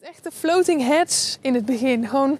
[0.00, 2.08] het echt de floating heads in het begin.
[2.08, 2.38] Gewoon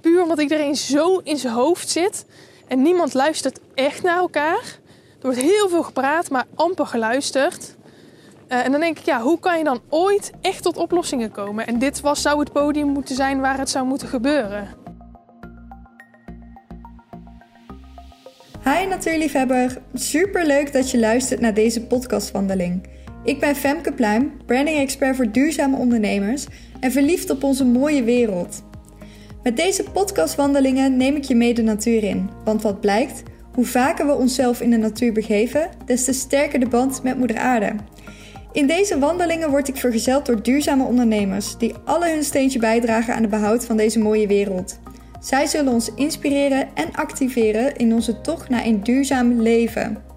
[0.00, 2.24] puur omdat iedereen zo in zijn hoofd zit.
[2.68, 4.78] En niemand luistert echt naar elkaar.
[5.18, 7.76] Er wordt heel veel gepraat, maar amper geluisterd.
[8.48, 11.66] Uh, en dan denk ik, ja, hoe kan je dan ooit echt tot oplossingen komen?
[11.66, 14.68] En dit was, zou het podium moeten zijn waar het zou moeten gebeuren.
[18.64, 22.88] Hi natuurliefhebber, super leuk dat je luistert naar deze podcastwandeling.
[23.24, 26.46] Ik ben Femke Pluim, branding expert voor duurzame ondernemers
[26.80, 28.62] en verliefd op onze mooie wereld.
[29.42, 33.22] Met deze podcastwandelingen neem ik je mee de natuur in, want wat blijkt,
[33.54, 37.38] hoe vaker we onszelf in de natuur begeven, des te sterker de band met moeder
[37.38, 37.72] aarde.
[38.52, 43.22] In deze wandelingen word ik vergezeld door duurzame ondernemers die alle hun steentje bijdragen aan
[43.22, 44.78] het behoud van deze mooie wereld.
[45.20, 50.09] Zij zullen ons inspireren en activeren in onze tocht naar een duurzaam leven.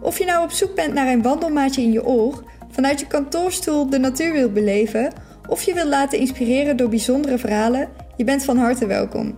[0.00, 3.90] Of je nou op zoek bent naar een wandelmaatje in je oor, vanuit je kantoorstoel
[3.90, 5.12] de natuur wilt beleven,
[5.48, 9.36] of je wilt laten inspireren door bijzondere verhalen, je bent van harte welkom.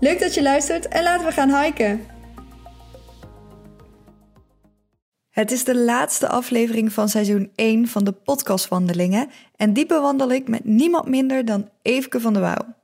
[0.00, 2.00] Leuk dat je luistert en laten we gaan hiken!
[5.30, 10.48] Het is de laatste aflevering van seizoen 1 van de podcastwandelingen en die bewandel ik
[10.48, 12.74] met niemand minder dan Eefke van der Wouw.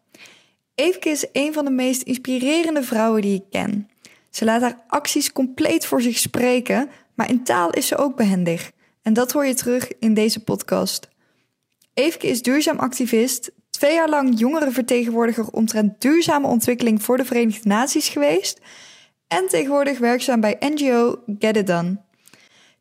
[0.74, 3.88] Eefke is een van de meest inspirerende vrouwen die ik ken.
[4.30, 8.70] Ze laat haar acties compleet voor zich spreken, maar in taal is ze ook behendig.
[9.02, 11.08] En dat hoor je terug in deze podcast.
[11.94, 18.08] Eefke is duurzaam activist, twee jaar lang jongerenvertegenwoordiger omtrent duurzame ontwikkeling voor de Verenigde Naties
[18.08, 18.60] geweest
[19.28, 22.04] en tegenwoordig werkzaam bij NGO Get It Done.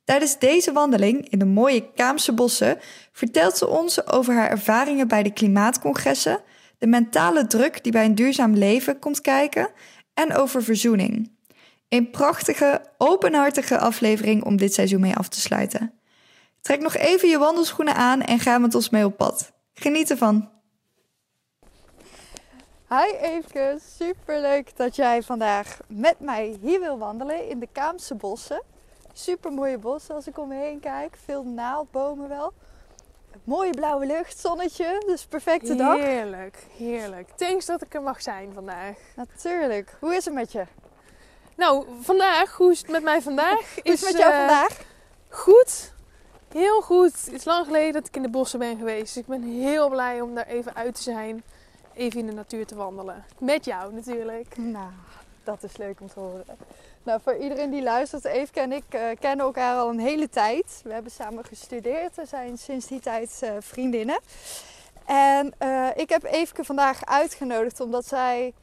[0.03, 2.77] Tijdens deze wandeling in de mooie Kaamse bossen
[3.11, 6.41] vertelt ze ons over haar ervaringen bij de klimaatcongressen,
[6.77, 9.69] de mentale druk die bij een duurzaam leven komt kijken
[10.13, 11.34] en over verzoening.
[11.95, 15.99] Een prachtige, openhartige aflevering om dit seizoen mee af te sluiten.
[16.61, 19.51] Trek nog even je wandelschoenen aan en ga met ons mee op pad.
[19.73, 20.49] Geniet ervan!
[22.89, 28.61] Hi Eefke, superleuk dat jij vandaag met mij hier wil wandelen in de Kaamse bossen.
[29.13, 31.17] Super mooie bossen als ik om me heen kijk.
[31.25, 32.53] Veel naaldbomen wel.
[33.43, 35.99] Mooie blauwe lucht, zonnetje, dus perfecte dag.
[35.99, 37.29] Heerlijk, heerlijk.
[37.35, 38.97] Thanks dat ik er mag zijn vandaag.
[39.15, 39.97] Natuurlijk.
[39.99, 40.63] Hoe is het met je?
[41.55, 43.73] Nou, vandaag, hoe is het met mij vandaag?
[43.83, 44.77] hoe is het met jou uh, vandaag?
[45.29, 45.93] Goed.
[46.51, 47.25] Heel goed.
[47.25, 49.13] Het is lang geleden dat ik in de bossen ben geweest.
[49.13, 51.43] Dus ik ben heel blij om daar even uit te zijn.
[51.93, 53.25] Even in de natuur te wandelen.
[53.37, 54.57] Met jou natuurlijk.
[54.57, 54.89] Nou,
[55.43, 56.45] dat is leuk om te horen.
[57.03, 60.81] Nou, voor iedereen die luistert, Eve en ik uh, kennen elkaar al een hele tijd.
[60.83, 62.15] We hebben samen gestudeerd.
[62.15, 64.19] We zijn sinds die tijd uh, vriendinnen.
[65.05, 65.53] En
[65.95, 68.53] ik heb Eefke vandaag uitgenodigd omdat zij,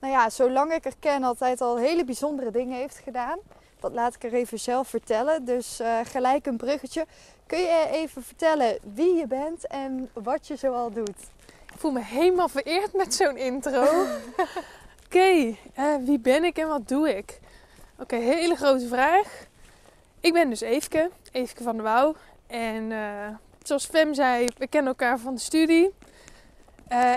[0.00, 3.38] nou ja, zolang ik haar ken, altijd al hele bijzondere dingen heeft gedaan.
[3.80, 5.44] Dat laat ik er even zelf vertellen.
[5.44, 7.06] Dus gelijk een bruggetje.
[7.46, 11.30] Kun je even vertellen wie je bent en wat je zoal doet?
[11.72, 13.82] Ik voel me helemaal vereerd met zo'n intro.
[15.06, 17.40] Oké, okay, wie ben ik en wat doe ik?
[17.98, 19.46] Oké, hele grote vraag.
[20.20, 22.14] Ik ben dus Eefke, Eefke van der Wouw.
[22.46, 23.28] En uh,
[23.62, 25.94] zoals Fem zei, we kennen elkaar van de studie.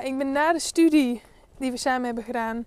[0.04, 1.22] Ik ben na de studie
[1.58, 2.66] die we samen hebben gedaan,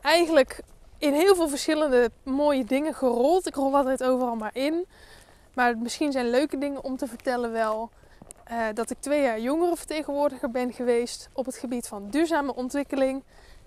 [0.00, 0.62] eigenlijk
[0.98, 3.46] in heel veel verschillende mooie dingen gerold.
[3.46, 4.86] Ik rol altijd overal maar in.
[5.54, 7.90] Maar misschien zijn leuke dingen om te vertellen wel.
[8.50, 13.22] Uh, dat ik twee jaar jongerenvertegenwoordiger ben geweest op het gebied van duurzame ontwikkeling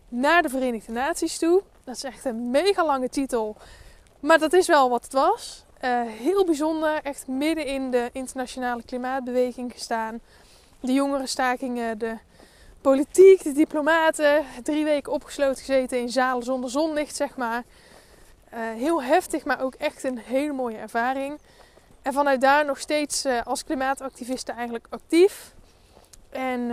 [0.09, 1.61] naar de Verenigde Naties toe.
[1.83, 3.55] Dat is echt een mega lange titel.
[4.19, 5.65] Maar dat is wel wat het was.
[5.83, 10.19] Uh, heel bijzonder, echt midden in de internationale klimaatbeweging gestaan.
[10.79, 12.17] De jongerenstakingen, de
[12.83, 14.45] politiek, de diplomaten.
[14.63, 17.63] Drie weken opgesloten gezeten in zalen zonder zonlicht, zeg maar.
[18.53, 21.39] Uh, heel heftig, maar ook echt een hele mooie ervaring.
[22.01, 25.53] En vanuit daar nog steeds uh, als klimaatactiviste eigenlijk actief.
[26.29, 26.71] En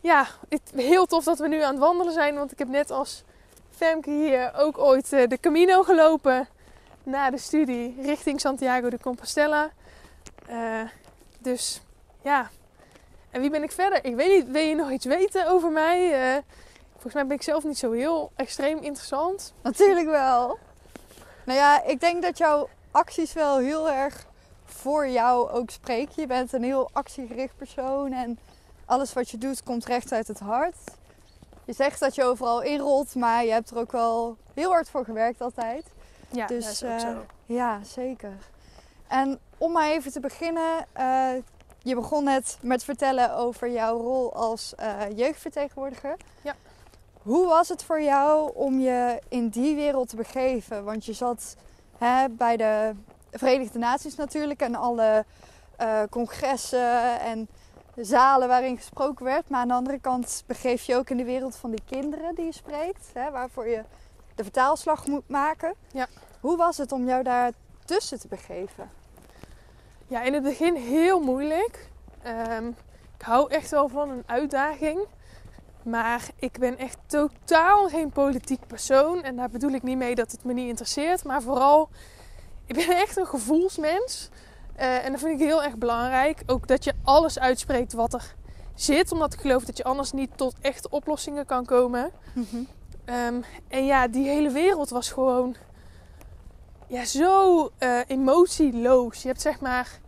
[0.00, 2.34] ja, het, heel tof dat we nu aan het wandelen zijn.
[2.34, 3.24] Want ik heb net als
[3.70, 6.48] Femke hier ook ooit eh, de Camino gelopen
[7.02, 9.70] na de studie richting Santiago de Compostela.
[11.38, 11.80] Dus
[12.22, 12.50] ja.
[13.36, 14.04] En wie ben ik verder?
[14.04, 16.34] Ik weet niet, wil je nog iets weten over mij?
[16.36, 16.42] Uh,
[16.92, 19.52] volgens mij ben ik zelf niet zo heel extreem interessant.
[19.62, 20.58] Natuurlijk wel.
[21.44, 24.26] Nou ja, ik denk dat jouw acties wel heel erg
[24.64, 26.12] voor jou ook spreken.
[26.16, 28.38] Je bent een heel actiegericht persoon en
[28.84, 30.76] alles wat je doet komt recht uit het hart
[31.66, 35.04] je zegt dat je overal inrolt, maar je hebt er ook wel heel hard voor
[35.04, 35.84] gewerkt altijd.
[36.30, 37.24] Ja, dus, dat is ook uh, zo.
[37.46, 38.32] Ja, zeker.
[39.06, 41.30] En om maar even te beginnen, uh,
[41.86, 46.16] je begon net met vertellen over jouw rol als uh, jeugdvertegenwoordiger.
[46.42, 46.54] Ja.
[47.22, 50.84] Hoe was het voor jou om je in die wereld te begeven?
[50.84, 51.56] Want je zat
[51.98, 52.92] hè, bij de
[53.30, 55.24] Verenigde Naties natuurlijk en alle
[56.10, 57.48] congressen en
[57.96, 59.48] zalen waarin gesproken werd.
[59.48, 62.44] Maar aan de andere kant begeef je ook in de wereld van die kinderen die
[62.44, 63.10] je spreekt.
[63.12, 63.82] Hè, waarvoor je
[64.34, 65.74] de vertaalslag moet maken.
[65.92, 66.06] Ja.
[66.40, 67.52] Hoe was het om jou daar
[67.84, 68.90] tussen te begeven?
[70.08, 71.88] Ja, in het begin heel moeilijk.
[72.22, 72.66] Ehm,
[73.18, 75.06] ik hou echt wel van een uitdaging.
[75.82, 79.22] Maar ik ben echt totaal geen politiek persoon.
[79.22, 81.24] En daar bedoel ik niet mee dat het me niet interesseert.
[81.24, 81.88] Maar vooral,
[82.66, 84.28] ik ben echt een gevoelsmens.
[84.76, 86.42] Eh, en dat vind ik heel erg belangrijk.
[86.46, 88.34] Ook dat je alles uitspreekt wat er
[88.74, 89.12] zit.
[89.12, 92.10] Omdat ik geloof dat je anders niet tot echte oplossingen kan komen.
[93.04, 95.56] Ehm, en ja, die hele wereld was gewoon
[96.88, 99.22] ja, zo eh, emotieloos.
[99.22, 100.00] Je hebt zeg maar,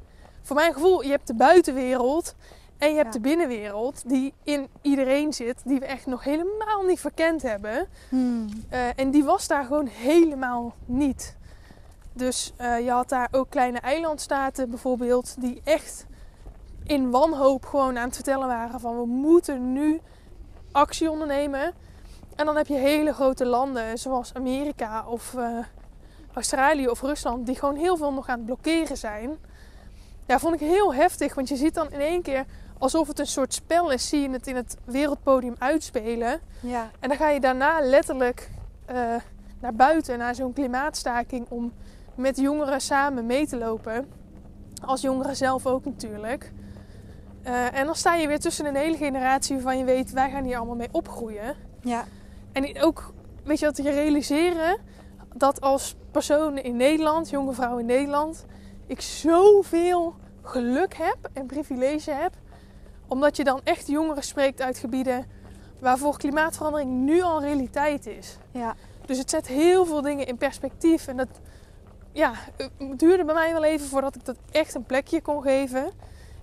[0.43, 2.35] voor mijn gevoel, je hebt de buitenwereld
[2.79, 3.21] en je hebt Ja.
[3.21, 7.89] de binnenwereld die in iedereen zit, die we echt nog helemaal niet verkend hebben.
[8.09, 8.49] Hmm.
[8.69, 11.37] Eh, en die was daar gewoon helemaal niet.
[12.13, 16.07] Dus eh, je had daar ook kleine eilandstaten bijvoorbeeld, die echt
[16.85, 20.01] in wanhoop gewoon aan het vertellen waren van we moeten nu
[20.73, 21.75] actie ondernemen.
[22.37, 25.35] En dan heb je hele grote landen zoals Amerika of
[26.39, 29.39] Australië of Rusland die gewoon heel veel nog aan het blokkeren zijn.
[30.27, 32.45] Ja, vond ik heel heftig, want je ziet dan in één keer
[32.79, 36.41] alsof het een soort spel is, zie je het in het wereldpodium uitspelen.
[36.61, 36.91] Ja.
[37.01, 38.51] En dan ga je daarna letterlijk
[38.85, 39.15] eh,
[39.61, 41.73] naar buiten, naar zo'n klimaatstaking, om
[42.15, 44.09] met jongeren samen mee te lopen.
[44.85, 46.53] Als jongeren zelf ook natuurlijk.
[47.43, 50.45] Eh, en dan sta je weer tussen een hele generatie waarvan je weet, wij gaan
[50.45, 51.57] hier allemaal mee opgroeien.
[51.81, 52.05] Ja.
[52.53, 53.13] En ook,
[53.45, 54.79] weet je wat, je realiseren
[55.35, 58.45] dat als persoon in Nederland, jonge vrouw in Nederland,
[58.87, 62.33] ik zoveel geluk heb en privilege heb.
[63.07, 65.27] Omdat je dan echt jongeren spreekt uit gebieden
[65.81, 68.37] waarvoor klimaatverandering nu al realiteit is.
[68.51, 68.75] Ja.
[69.07, 71.07] Dus het zet heel veel dingen in perspectief.
[71.07, 71.29] En dat
[72.13, 75.91] ja, het duurde bij mij wel even voordat ik dat echt een plekje kon geven.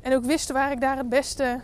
[0.01, 1.61] En ook wist waar ik daar het beste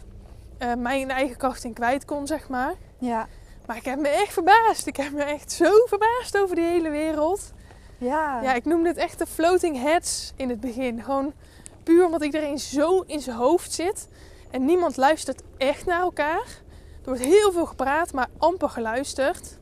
[0.57, 2.73] eh, mijn eigen kracht in kwijt kon, zeg maar.
[2.97, 3.27] Ja.
[3.65, 4.87] Maar ik heb me echt verbaasd.
[4.87, 7.51] Ik heb me echt zo verbaasd over die hele wereld.
[8.01, 8.41] Ja.
[8.41, 11.03] Ja, ik noemde het echt de floating heads in het begin.
[11.03, 11.33] Gewoon
[11.83, 14.07] puur omdat iedereen zo in zijn hoofd zit.
[14.51, 16.61] En niemand luistert echt naar elkaar.
[17.01, 19.57] Er wordt heel veel gepraat, maar amper geluisterd.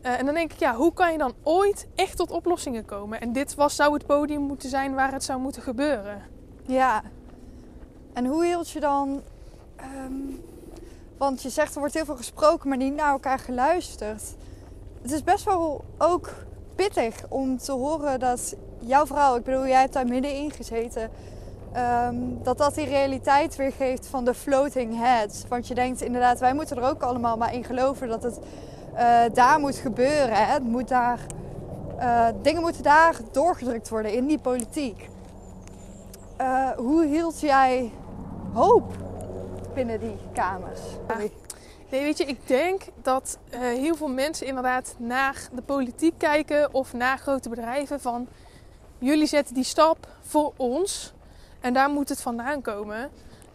[0.00, 3.20] Eh, en dan denk ik, ja, hoe kan je dan ooit echt tot oplossingen komen?
[3.20, 6.22] En dit was, zou het podium moeten zijn waar het zou moeten gebeuren.
[6.66, 7.02] Ja.
[8.12, 9.22] En hoe hield je dan...
[9.76, 10.12] ehm,
[11.18, 14.22] want je zegt er wordt heel veel gesproken, maar niet naar elkaar geluisterd.
[15.02, 16.30] Het is best wel ook
[16.74, 21.10] pittig om te horen dat jouw vrouw, ik bedoel, jij hebt daar middenin gezeten,
[21.72, 25.44] ehm, dat dat die realiteit weergeeft van de floating heads.
[25.48, 28.38] Want je denkt inderdaad, wij moeten er ook allemaal maar in geloven dat het
[28.94, 30.34] eh, daar moet gebeuren.
[30.34, 30.52] Hè?
[30.52, 31.18] Het moet daar,
[31.98, 35.08] eh, dingen moeten daar doorgedrukt worden in die politiek.
[36.36, 37.92] Eh, hoe hield jij
[38.52, 38.92] hoop
[39.74, 40.80] binnen die kamers?
[41.92, 46.74] Nee, weet je, ik denk dat eh, heel veel mensen inderdaad naar de politiek kijken
[46.74, 48.28] of naar grote bedrijven van
[48.98, 51.12] jullie zetten die stap voor ons
[51.60, 53.10] en daar moet het vandaan komen.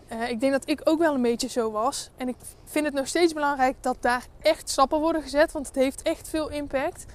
[0.08, 2.10] Eh, ik denk dat ik ook wel een beetje zo was.
[2.18, 5.76] En ik vind het nog steeds belangrijk dat daar echt stappen worden gezet, want het
[5.76, 7.06] heeft echt veel impact.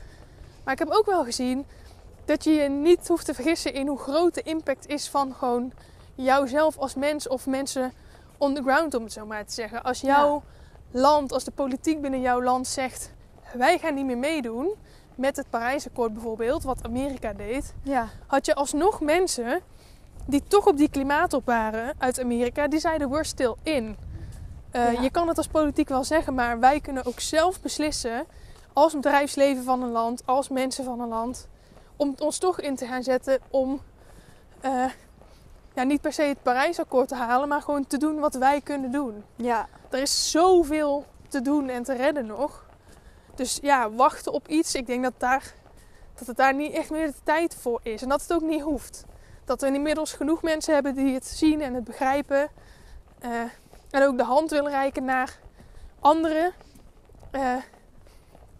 [0.64, 1.66] Maar ik heb ook wel gezien
[2.24, 5.72] dat je je niet hoeft te vergissen in hoe groot de impact is van gewoon
[6.14, 7.92] jouzelf als mens of mensen
[8.38, 9.82] on the ground, om het zo maar te zeggen.
[9.82, 10.42] Als jouw
[10.92, 13.12] land, als de politiek binnen jouw land zegt:
[13.54, 14.74] wij gaan niet meer meedoen
[15.14, 19.60] met het Parijsakkoord bijvoorbeeld, wat Amerika deed, Ja, had je alsnog mensen
[20.26, 23.96] die toch op die klimaatop waren uit Amerika, die zeiden: we're still in.
[24.70, 25.00] Eh, Ja.
[25.00, 28.24] Je kan het als politiek wel zeggen, maar wij kunnen ook zelf beslissen
[28.72, 31.48] als bedrijfsleven van een land, als mensen van een land,
[31.96, 33.80] om ons toch in te gaan zetten om
[34.60, 34.84] eh,
[35.74, 38.90] ja, niet per se het Parijsakkoord te halen, maar gewoon te doen wat wij kunnen
[38.90, 39.24] doen.
[39.36, 42.64] ja, Er is zoveel te doen en te redden nog.
[43.34, 44.74] Dus ja, wachten op iets.
[44.74, 45.54] Ik denk dat, daar,
[46.14, 48.02] dat het daar niet echt meer de tijd voor is.
[48.02, 49.04] En dat het ook niet hoeft.
[49.44, 52.48] Dat we inmiddels genoeg mensen hebben die het zien en het begrijpen.
[53.18, 53.30] Eh,
[53.90, 55.38] en ook de hand willen reiken naar
[56.00, 56.52] anderen.
[57.30, 57.56] Eh,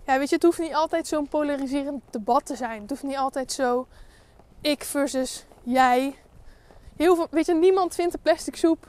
[0.06, 2.80] ja, weet je, het hoeft niet altijd zo'n polariserend debat te zijn.
[2.80, 3.86] Het hoeft niet altijd zo
[4.60, 6.16] ik versus jij.
[6.96, 8.88] Heel veel, weet je, niemand vindt de plastic soep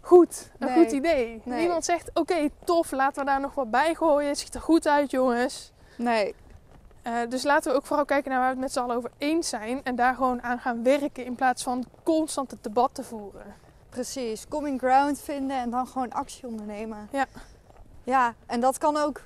[0.00, 0.50] goed.
[0.58, 0.76] Een Nee.
[0.84, 1.40] goed idee.
[1.44, 1.58] Nee.
[1.58, 4.28] Niemand zegt, oké, tof, laten we daar nog wat bij gooien.
[4.28, 5.72] Het ziet er goed uit, jongens.
[5.96, 6.34] nee,
[7.02, 9.10] Eh, dus laten we ook vooral kijken naar waar we het met z'n allen over
[9.18, 9.84] eens zijn.
[9.84, 13.54] En daar gewoon aan gaan werken in plaats van constant het debat te voeren.
[13.88, 14.48] precies.
[14.48, 17.08] Common ground vinden en dan gewoon actie ondernemen.
[17.12, 17.26] Ja.
[18.04, 19.20] Ja, en dat kan ook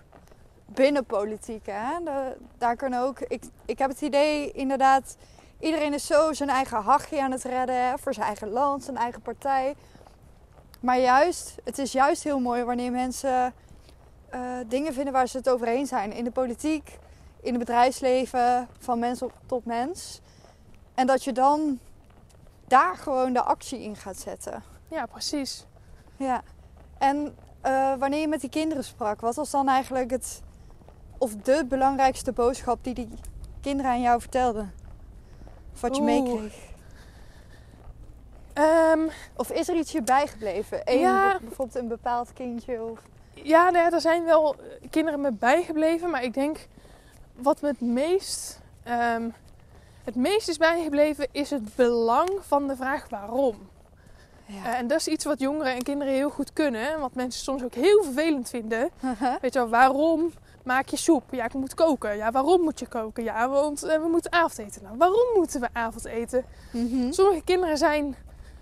[0.66, 1.66] binnen politiek.
[1.66, 2.04] Hè?
[2.04, 3.18] De- daar kunnen ook.
[3.20, 5.16] Ik, ik heb het idee, inderdaad,
[5.60, 8.96] iedereen is zo zijn eigen hachje aan het redden hè, voor zijn eigen land, zijn
[8.96, 9.74] eigen partij.
[10.80, 13.54] Maar juist, het is juist heel mooi wanneer mensen
[14.30, 16.12] eh, dingen vinden waar ze het over eens zijn.
[16.12, 16.98] In de politiek,
[17.40, 20.20] in het bedrijfsleven, van mens op, tot mens.
[20.94, 21.78] En dat je dan
[22.68, 24.62] daar gewoon de actie in gaat zetten.
[24.88, 25.66] Ja, precies.
[26.16, 26.42] Ja.
[26.98, 30.42] En eh, wanneer je met die kinderen sprak, wat was dan eigenlijk het,
[31.18, 33.08] of de belangrijkste boodschap die die
[33.60, 34.79] kinderen aan jou vertelden?
[35.82, 36.54] Of wat je meekreeg?
[38.52, 40.80] Ehm, Of is er iets je bijgebleven?
[40.84, 41.38] Eén, Ja.
[41.40, 42.82] bijvoorbeeld een bepaald kindje?
[42.82, 43.00] Of...
[43.34, 44.60] ja, nou ja, er zijn wel eh,
[44.90, 46.66] kinderen me bijgebleven, maar ik denk
[47.34, 49.28] wat me het meest, ehm,
[50.04, 53.68] het meest is bijgebleven is het belang van de vraag waarom.
[54.46, 54.64] Ja.
[54.64, 57.42] Eh, en dat is iets wat jongeren en kinderen heel goed kunnen, en wat mensen
[57.42, 58.90] soms ook heel vervelend vinden.
[59.42, 60.32] Weet je wel, waarom
[60.70, 61.22] maak je soep?
[61.30, 62.16] Ja, ik moet koken.
[62.16, 63.24] Ja, waarom moet je koken?
[63.24, 64.82] Ja, want eh, we moeten avondeten.
[64.82, 66.44] Nou, waarom moeten we avondeten?
[66.72, 67.12] Mhm.
[67.12, 68.16] Sommige kinderen zijn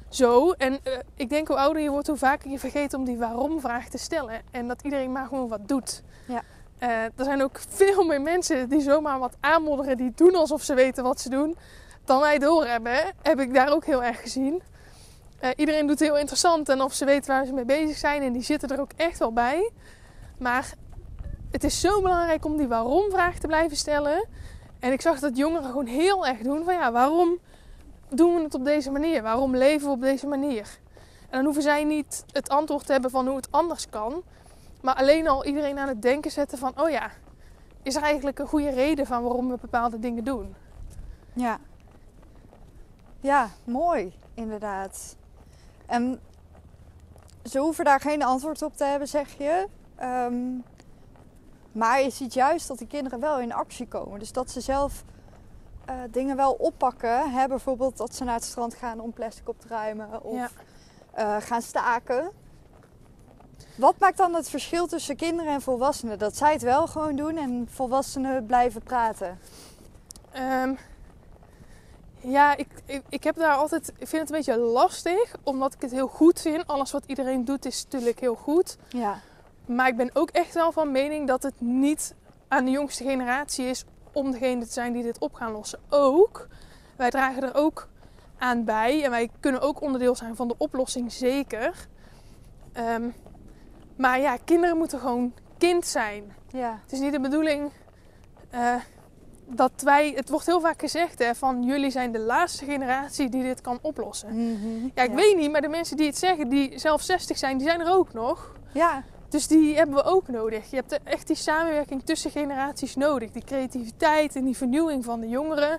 [0.09, 0.51] zo.
[0.51, 3.89] En eh, ik denk hoe ouder je wordt, hoe vaker je vergeet om die waarom-vraag
[3.89, 4.41] te stellen.
[4.51, 6.03] En dat iedereen maar gewoon wat doet.
[6.27, 6.43] Ja.
[6.79, 10.75] Eh, er zijn ook veel meer mensen die zomaar wat aanmodderen, die doen alsof ze
[10.75, 11.57] weten wat ze doen,
[12.05, 13.15] dan wij doorhebben.
[13.23, 14.63] Heb ik daar ook heel erg gezien.
[15.57, 18.43] Iedereen doet heel interessant en of ze weten waar ze mee bezig zijn en die
[18.43, 19.71] zitten er ook echt wel bij.
[20.39, 20.75] Maar
[21.51, 24.27] het is zo belangrijk om die waarom-vraag te blijven stellen.
[24.79, 27.39] En ik zag dat jongeren gewoon heel erg doen van ja, waarom
[28.09, 29.23] doen we het op deze manier?
[29.23, 30.79] Waarom leven we op deze manier?
[31.21, 34.23] En dan hoeven zij niet het antwoord te hebben van hoe het anders kan.
[34.83, 37.11] Maar alleen al iedereen aan het denken zetten van, oh ja,
[37.83, 40.55] is er eigenlijk een goede reden van waarom we bepaalde dingen doen?
[41.33, 41.59] Ja.
[43.21, 45.17] Ja, mooi, inderdaad.
[45.87, 46.21] En
[47.45, 49.67] ze hoeven daar geen antwoord op te hebben, zeg je.
[49.97, 50.35] Ehm,
[51.79, 54.19] maar je ziet juist dat die kinderen wel in actie komen.
[54.19, 55.05] Dus dat ze zelf
[55.85, 57.31] eh, dingen wel oppakken.
[57.31, 57.47] Hè?
[57.49, 60.23] Bijvoorbeeld dat ze naar het strand gaan om plastic op te ruimen.
[60.23, 60.49] Of Ja.
[61.13, 62.31] eh, gaan staken.
[63.77, 66.19] Wat maakt dan het verschil tussen kinderen en volwassenen?
[66.19, 69.39] Dat zij het wel gewoon doen en volwassenen blijven praten.
[70.33, 70.75] Ehm,
[72.21, 75.81] ja, ik, ik, ik heb daar altijd, ik vind het een beetje lastig, omdat ik
[75.81, 76.67] het heel goed vind.
[76.67, 78.77] Alles wat iedereen doet is natuurlijk heel goed.
[78.89, 79.19] Ja.
[79.69, 82.15] Maar ik ben ook echt wel van mening dat het niet
[82.49, 85.81] aan de jongste generatie is om degene te zijn die dit op gaan lossen.
[85.89, 86.49] Ook,
[86.97, 87.89] wij dragen er ook
[88.39, 91.89] aan bij en wij kunnen ook onderdeel zijn van de oplossing, zeker.
[92.73, 93.09] Ehm,
[93.97, 96.35] maar ja, kinderen moeten gewoon kind zijn.
[96.49, 96.81] Ja.
[96.83, 97.71] Het is niet de bedoeling
[98.51, 98.75] eh,
[99.47, 103.43] dat wij, het wordt heel vaak gezegd hè, van jullie zijn de laatste generatie die
[103.43, 104.29] dit kan oplossen.
[104.29, 104.89] Mhm.
[104.95, 107.67] Ja, ik weet niet, maar de mensen die het zeggen, die zelf 60 zijn, die
[107.67, 108.53] zijn er ook nog.
[108.73, 110.71] Ja, Dus die hebben we ook nodig.
[110.71, 113.31] Je hebt echt die samenwerking tussen generaties nodig.
[113.31, 115.79] Die creativiteit en die vernieuwing van de jongeren.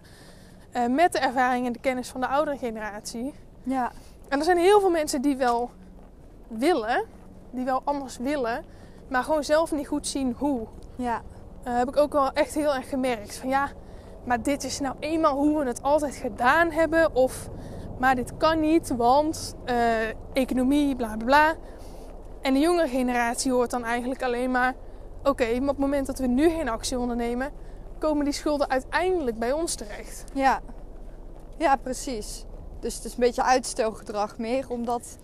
[0.71, 3.33] eh, met de ervaring en de kennis van de oudere generatie.
[3.63, 3.91] ja.
[4.29, 5.69] En er zijn heel veel mensen die wel
[6.47, 7.05] willen.
[7.51, 8.65] Die wel anders willen.
[9.09, 10.67] Maar gewoon zelf niet goed zien hoe.
[10.95, 11.21] Ja,
[11.63, 13.35] Eh, heb ik ook wel echt heel erg gemerkt.
[13.37, 13.69] Van ja,
[14.25, 17.15] maar dit is nou eenmaal hoe we het altijd gedaan hebben.
[17.15, 17.49] Of,
[17.99, 21.55] maar dit kan niet, want eh, economie, bla bla bla.
[22.41, 24.75] En de jongere generatie hoort dan eigenlijk alleen maar...
[25.23, 27.51] Oké, maar op het moment dat we nu geen actie ondernemen...
[27.97, 30.23] komen die schulden uiteindelijk bij ons terecht.
[30.33, 30.61] ja.
[31.57, 32.45] Ja, precies.
[32.79, 35.17] Dus het is een beetje uitstelgedrag meer, omdat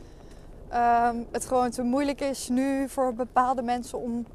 [0.70, 4.26] ehm, het gewoon te moeilijk is nu voor bepaalde mensen om,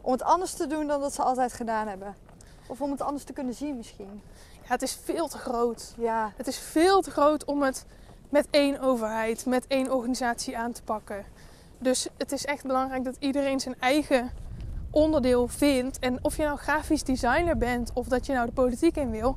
[0.00, 2.14] om het anders te doen dan dat ze altijd gedaan hebben.
[2.66, 4.20] Of om het anders te kunnen zien misschien.
[4.62, 5.94] Ja, het is veel te groot.
[5.96, 7.84] Ja, Het is veel te groot om het
[8.28, 11.24] met één overheid, met één organisatie aan te pakken.
[11.78, 14.30] Dus het is echt belangrijk dat iedereen zijn eigen
[14.90, 15.98] onderdeel vindt.
[15.98, 19.36] En of je nou grafisch designer bent of dat je nou de politiek in wil,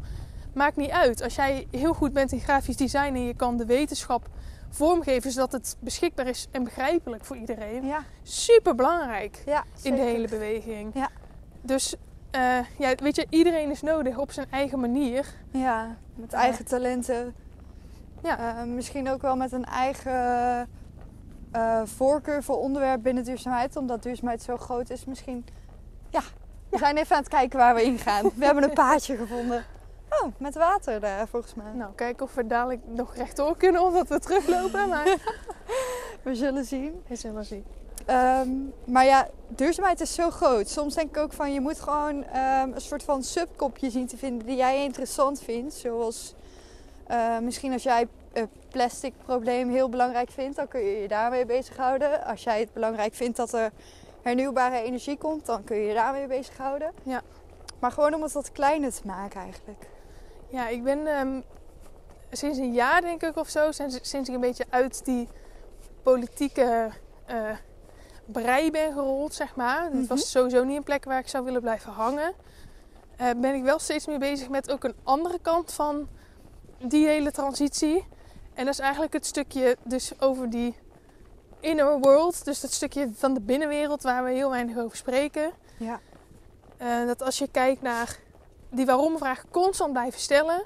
[0.54, 1.22] maakt niet uit.
[1.24, 4.30] Als jij heel goed bent in grafisch design en je kan de wetenschap
[4.70, 9.64] vormgeven zodat het beschikbaar is en begrijpelijk voor iedereen, ja, super belangrijk ja.
[9.82, 10.92] in de hele beweging.
[10.94, 11.10] Ja.
[11.62, 11.96] Dus
[12.32, 15.34] eh, ja, weet je, iedereen is nodig op zijn eigen manier.
[15.52, 17.36] Ja, met eigen talenten.
[18.24, 18.58] Ja.
[18.58, 20.70] Eh, misschien ook wel met een eigen
[21.52, 23.76] eh, voorkeur voor onderwerp binnen duurzaamheid.
[23.76, 25.06] Omdat duurzaamheid zo groot is.
[25.06, 25.46] Misschien.
[26.10, 26.22] Ja,
[26.70, 28.24] we zijn even aan het kijken waar we ingaan.
[28.36, 29.66] We hebben een paadje gevonden.
[30.22, 31.74] Oh, met water daar volgens mij.
[31.74, 34.90] Nou, kijken of we dadelijk nog rechtdoor kunnen of dat we teruglopen.
[34.90, 35.06] Maar
[36.24, 37.02] We zullen zien.
[37.08, 37.66] we zullen zien.
[38.06, 38.50] Ehm,
[38.86, 40.70] maar ja, duurzaamheid is zo groot.
[40.70, 44.18] Soms denk ik ook van je moet gewoon ehm, een soort van subkopje zien te
[44.18, 45.74] vinden die jij interessant vindt.
[45.74, 46.36] Zoals
[47.08, 48.08] eh, misschien als jij
[48.72, 52.24] plastic probleem heel belangrijk vindt, dan kun je je daarmee bezighouden.
[52.26, 53.72] Als jij het belangrijk vindt dat er
[54.22, 56.92] hernieuwbare energie komt, dan kun je je daarmee bezighouden.
[57.04, 57.22] Ja.
[57.80, 59.88] Maar gewoon om het wat kleiner te maken eigenlijk.
[60.50, 61.42] Ja, ik ben ehm,
[62.32, 65.28] sinds een jaar denk ik of zo, sinds, sinds ik een beetje uit die
[66.04, 66.90] politieke
[67.26, 67.50] eh,
[68.26, 69.84] brei ben gerold, zeg maar.
[69.84, 70.08] Het Mhm.
[70.08, 72.34] was sowieso niet een plek waar ik zou willen blijven hangen.
[73.18, 76.08] eh, ben ik wel steeds meer bezig met ook een andere kant van
[76.86, 78.08] die hele transitie.
[78.54, 80.76] En dat is eigenlijk het stukje dus over die
[81.60, 82.46] inner world.
[82.46, 85.52] Dus dat stukje van de binnenwereld waar we heel weinig over spreken.
[85.78, 86.00] Ja.
[86.78, 88.20] Eh, dat als je kijkt naar
[88.70, 90.64] die waarom-vraag constant blijven stellen,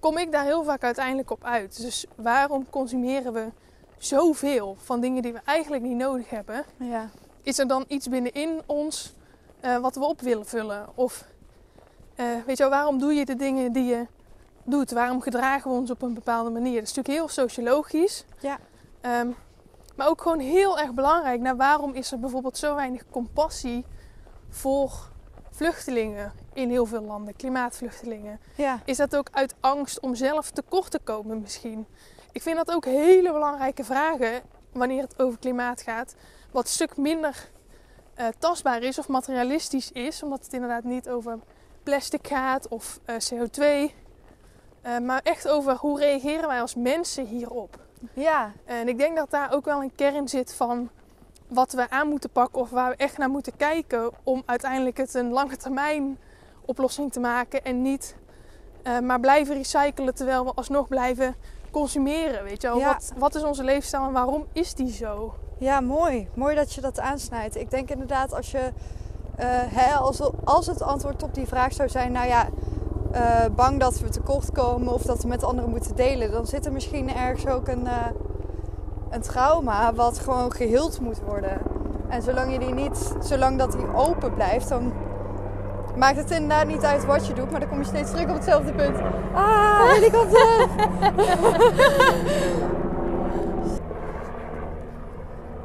[0.00, 1.80] kom ik daar heel vaak uiteindelijk op uit.
[1.80, 3.46] Dus waarom consumeren we
[3.98, 6.64] zoveel van dingen die we eigenlijk niet nodig hebben?
[6.76, 7.10] Ja.
[7.42, 9.14] Is er dan iets binnenin ons
[9.60, 10.86] eh, wat we op willen vullen?
[10.94, 11.24] Of
[12.14, 14.06] eh, weet je wel, waarom doe je de dingen die je
[14.70, 14.90] doet?
[14.90, 16.74] Waarom gedragen we ons op een bepaalde manier?
[16.74, 18.24] Dat is natuurlijk heel sociologisch.
[18.40, 18.58] Ja.
[19.00, 19.30] Ehm,
[19.96, 21.40] maar ook gewoon heel erg belangrijk.
[21.40, 23.84] Nou, waarom is er bijvoorbeeld zo weinig compassie
[24.48, 24.90] voor
[25.50, 28.40] vluchtelingen in heel veel landen, klimaatvluchtelingen?
[28.54, 28.80] Ja.
[28.84, 31.86] Is dat ook uit angst om zelf tekort te komen misschien?
[32.32, 36.14] Ik vind dat ook hele belangrijke vragen wanneer het over klimaat gaat.
[36.50, 37.50] Wat een stuk minder
[38.14, 40.22] eh, tastbaar is of materialistisch is.
[40.22, 41.38] Omdat het inderdaad niet over
[41.82, 43.92] plastic gaat of eh, CO2.
[44.82, 47.78] Eh, maar echt over hoe reageren wij als mensen hierop.
[48.12, 48.52] Ja.
[48.64, 50.88] En ik denk dat daar ook wel een kern zit van
[51.48, 55.14] wat we aan moeten pakken of waar we echt naar moeten kijken om uiteindelijk het
[55.14, 56.18] een lange termijn
[56.64, 58.16] oplossing te maken en niet
[58.82, 61.34] eh, maar blijven recyclen terwijl we alsnog blijven
[61.70, 62.44] consumeren.
[62.44, 62.78] Weet je wel?
[62.78, 62.92] Ja.
[62.92, 65.34] Wat, wat is onze leefstijl en waarom is die zo?
[65.58, 66.28] Ja, mooi.
[66.34, 67.56] Mooi dat je dat aansnijdt.
[67.56, 68.72] Ik denk inderdaad als je,
[69.36, 72.48] eh, hè, als, als het antwoord op die vraag zou zijn, nou ja,
[73.10, 76.66] eh, bang dat we tekort komen of dat we met anderen moeten delen, dan zit
[76.66, 78.06] er misschien ergens ook een, eh,
[79.10, 81.58] een trauma wat gewoon geheeld moet worden.
[82.08, 84.92] En zolang je die niet, zolang dat die open blijft, dan
[85.96, 88.34] maakt het inderdaad niet uit wat je doet, maar dan kom je steeds terug op
[88.34, 88.98] hetzelfde punt.
[89.34, 90.66] Ah, helikopter!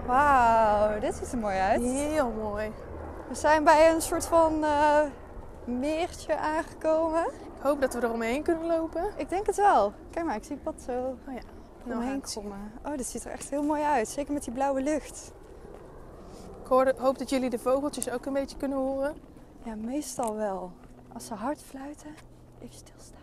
[0.05, 1.81] Wauw, dit ziet er mooi uit.
[1.81, 2.71] Heel mooi.
[3.29, 4.99] We zijn bij een soort van eh,
[5.65, 7.25] meertje aangekomen.
[7.25, 9.13] Ik hoop dat we er omheen kunnen lopen.
[9.17, 9.93] Ik denk het wel.
[10.11, 12.43] Kijk maar, ik zie het pad zo Nou, omheen gaat het zien.
[12.43, 12.71] komen.
[12.85, 14.07] Oh, dit ziet er echt heel mooi uit.
[14.07, 15.31] Zeker met die blauwe lucht.
[16.63, 19.15] Ik hoorde, hoop dat jullie de vogeltjes ook een beetje kunnen horen.
[19.63, 20.71] Ja, meestal wel.
[21.13, 22.15] Als ze hard fluiten,
[22.61, 23.21] even stilstaan.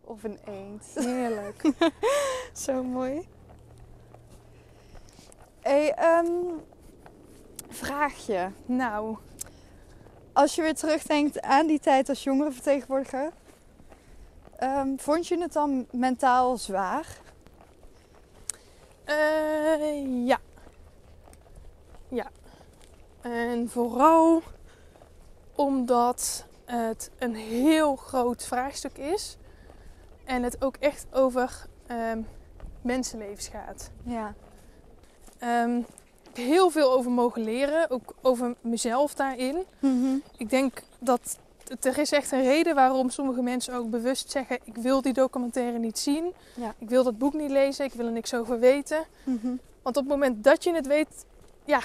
[0.00, 0.86] Of een eend.
[0.94, 1.72] Heerlijk.
[2.52, 3.28] Zo mooi.
[5.66, 6.26] Hey, ehm,
[7.68, 8.50] vraagje.
[8.66, 9.16] nou,
[10.32, 13.32] Als je weer terugdenkt aan die tijd als jongerenvertegenwoordiger,
[14.56, 17.06] ehm, vond je het dan mentaal zwaar?
[19.04, 20.38] Eh, ja.
[22.08, 22.30] Ja.
[23.20, 24.42] En vooral
[25.54, 29.36] omdat het een heel groot vraagstuk is.
[30.24, 32.20] En het ook echt over ehm,
[32.80, 33.90] mensenlevens gaat.
[34.02, 34.34] Ja.
[35.38, 37.90] Ik heb heel veel over mogen leren.
[37.90, 39.64] Ook over mezelf daarin.
[40.36, 41.38] Ik denk dat
[41.80, 44.58] er is echt een reden waarom sommige mensen ook bewust zeggen...
[44.64, 46.32] ik wil die documentaire niet zien.
[46.54, 46.74] Ja.
[46.78, 47.84] Ik wil dat boek niet lezen.
[47.84, 49.04] Ik wil er niks over weten.
[49.24, 49.54] Mhm.
[49.82, 51.24] Want op het moment dat je het weet,
[51.64, 51.80] ja,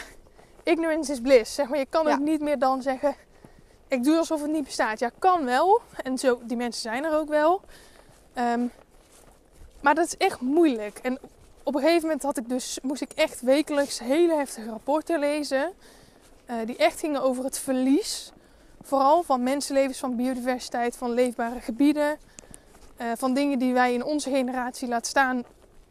[0.63, 1.55] ignorance is bliss.
[1.55, 2.13] Zeg maar, je kan Ja.
[2.13, 3.15] ook niet meer dan zeggen,
[3.87, 4.99] ik doe alsof het niet bestaat.
[4.99, 5.81] Ja, kan wel.
[6.03, 7.61] En zo, die mensen zijn er ook wel.
[8.33, 8.61] Ehm,
[9.81, 10.99] maar dat is echt moeilijk.
[11.01, 11.19] En
[11.63, 15.71] op een gegeven moment had ik dus, moest ik echt wekelijks hele heftige rapporten lezen.
[16.45, 18.31] eh, die echt gingen over het verlies.
[18.81, 22.17] Vooral van mensenlevens, van biodiversiteit, van leefbare gebieden.
[22.97, 25.43] eh, van dingen die wij in onze generatie laat staan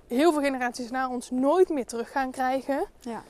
[0.09, 2.87] heel veel generaties na ons nooit meer terug gaan krijgen.
[3.01, 3.23] Ja.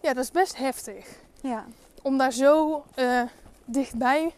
[0.00, 1.06] Ja, dat is best heftig.
[1.42, 1.64] Ja.
[2.02, 3.22] Om daar zo eh,
[3.64, 4.34] dichtbij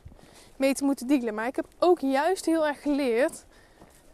[0.56, 1.34] mee te moeten dealen.
[1.34, 3.44] Maar ik heb ook juist heel erg geleerd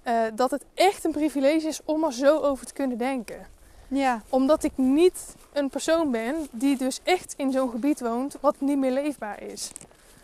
[0.02, 3.46] eh, dat het echt een privilege is om er zo over te kunnen denken.
[3.88, 4.22] Ja.
[4.28, 8.78] Omdat ik niet een persoon ben die dus echt in zo'n gebied woont wat niet
[8.78, 9.70] meer leefbaar is.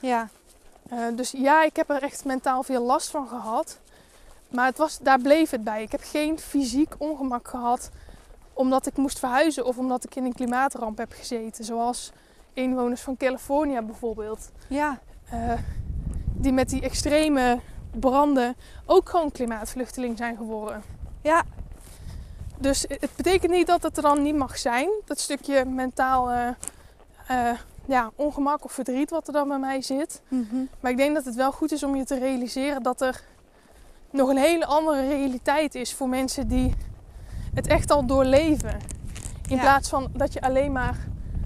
[0.00, 0.28] Ja.
[0.88, 3.78] Eh, dus ja, ik heb er echt mentaal veel last van gehad.
[4.48, 5.82] Maar het was, daar bleef het bij.
[5.82, 7.90] Ik heb geen fysiek ongemak gehad
[8.52, 11.64] omdat ik moest verhuizen of omdat ik in een klimaatramp heb gezeten.
[11.64, 12.12] Zoals
[12.52, 14.50] inwoners van Californië bijvoorbeeld.
[14.68, 14.98] Ja.
[15.30, 15.52] eh,
[16.36, 17.60] die met die extreme
[18.00, 20.82] branden ook gewoon klimaatvluchteling zijn geworden.
[21.20, 21.42] Ja.
[22.58, 24.88] Dus het betekent niet dat het er dan niet mag zijn.
[25.04, 26.48] Dat stukje mentaal eh,
[27.26, 30.22] eh, ja, ongemak of verdriet wat er dan bij mij zit.
[30.28, 30.56] Mhm.
[30.80, 33.22] Maar ik denk dat het wel goed is om je te realiseren dat er
[34.10, 36.74] nog een hele andere realiteit is voor mensen die
[37.54, 38.76] het echt al doorleven.
[39.48, 39.60] In Ja.
[39.62, 40.96] plaats van dat je alleen maar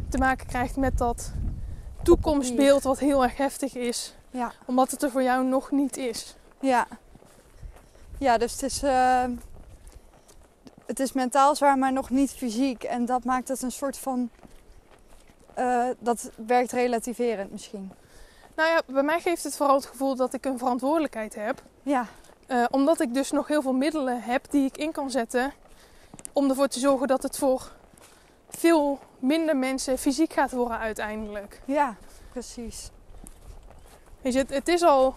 [0.09, 1.33] te maken krijgt met dat
[2.03, 4.53] toekomstbeeld wat heel erg heftig is, Ja.
[4.67, 6.37] omdat het er voor jou nog niet is.
[6.61, 6.87] Ja.
[8.19, 9.25] Ja, dus het is, eh,
[10.87, 12.83] het is mentaal zwaar, maar nog niet fysiek.
[12.85, 14.31] En dat maakt het een soort van.
[15.55, 17.93] eh, dat werkt relativerend misschien.
[18.57, 21.63] Nou ja, bij mij geeft het vooral het gevoel dat ik een verantwoordelijkheid heb.
[21.83, 22.07] Ja,
[22.47, 25.53] Eh, omdat ik dus nog heel veel middelen heb die ik in kan zetten.
[26.33, 27.73] Om ervoor te zorgen dat het voor
[28.49, 31.61] veel minder mensen fysiek gaat worden uiteindelijk.
[31.65, 31.97] ja,
[32.33, 32.91] precies.
[34.21, 35.15] Weet je, het, het is al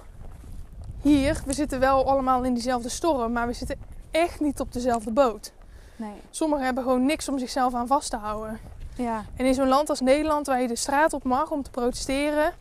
[1.01, 1.41] hier.
[1.45, 3.31] We zitten wel allemaal in diezelfde storm.
[3.31, 3.77] Maar we zitten
[4.11, 5.51] echt niet op dezelfde boot.
[5.95, 6.11] Nee.
[6.29, 8.59] Sommigen hebben gewoon niks om zichzelf aan vast te houden.
[8.95, 11.69] Ja, En in zo'n land als Nederland, waar je de straat op mag om te
[11.71, 12.51] protesteren.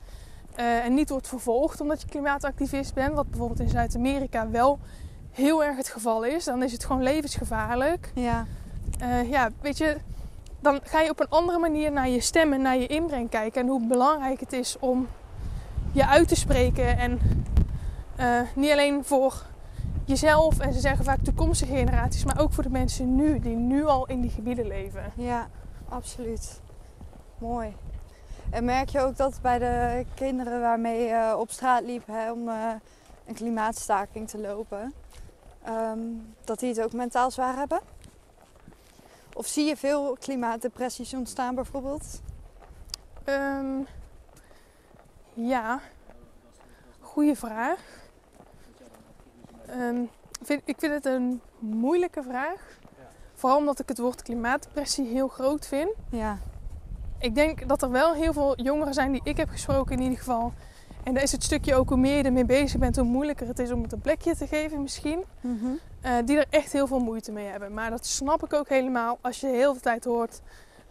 [0.54, 3.14] eh, en niet wordt vervolgd omdat je klimaatactivist bent.
[3.14, 4.78] Wat bijvoorbeeld in Zuid-Amerika wel
[5.30, 6.44] heel erg het geval is.
[6.44, 8.10] Dan is het gewoon levensgevaarlijk.
[8.14, 8.46] ja,
[8.98, 9.96] Eh, ja, weet je,
[10.60, 13.60] dan ga je op een andere manier naar je stem en naar je inbreng kijken.
[13.60, 15.08] En hoe belangrijk het is om
[15.92, 16.98] je uit te spreken.
[16.98, 17.18] En
[18.20, 19.42] eh, niet alleen voor
[20.04, 23.84] jezelf en ze zeggen vaak toekomstige generaties, maar ook voor de mensen nu, die nu
[23.84, 25.12] al in die gebieden leven.
[25.16, 25.48] ja,
[25.88, 26.60] absoluut.
[27.38, 27.76] Mooi.
[28.50, 32.48] En merk je ook dat bij de kinderen waarmee je op straat liep hè, om
[32.48, 32.72] eh,
[33.26, 34.92] een klimaatstaking te lopen,
[35.62, 35.98] ehm,
[36.44, 37.80] dat die het ook mentaal zwaar hebben?
[39.34, 42.20] Of zie je veel klimaatdepressies ontstaan bijvoorbeeld?
[43.24, 43.80] Ehm,
[45.34, 45.80] ja,
[47.00, 47.99] goede vraag.
[49.70, 50.00] Ehm,
[50.42, 52.78] vind, ik vind het een moeilijke vraag.
[53.34, 55.90] Vooral omdat ik het woord klimaatdepressie heel groot vind.
[56.10, 56.38] Ja,
[57.18, 60.18] Ik denk dat er wel heel veel jongeren zijn die ik heb gesproken in ieder
[60.18, 60.52] geval.
[61.02, 63.58] En daar is het stukje ook hoe meer je ermee bezig bent, hoe moeilijker het
[63.58, 65.24] is om het een plekje te geven misschien.
[65.40, 65.66] Mhm.
[66.00, 67.74] Eh, die er echt heel veel moeite mee hebben.
[67.74, 70.40] Maar dat snap ik ook helemaal als je heel de tijd hoort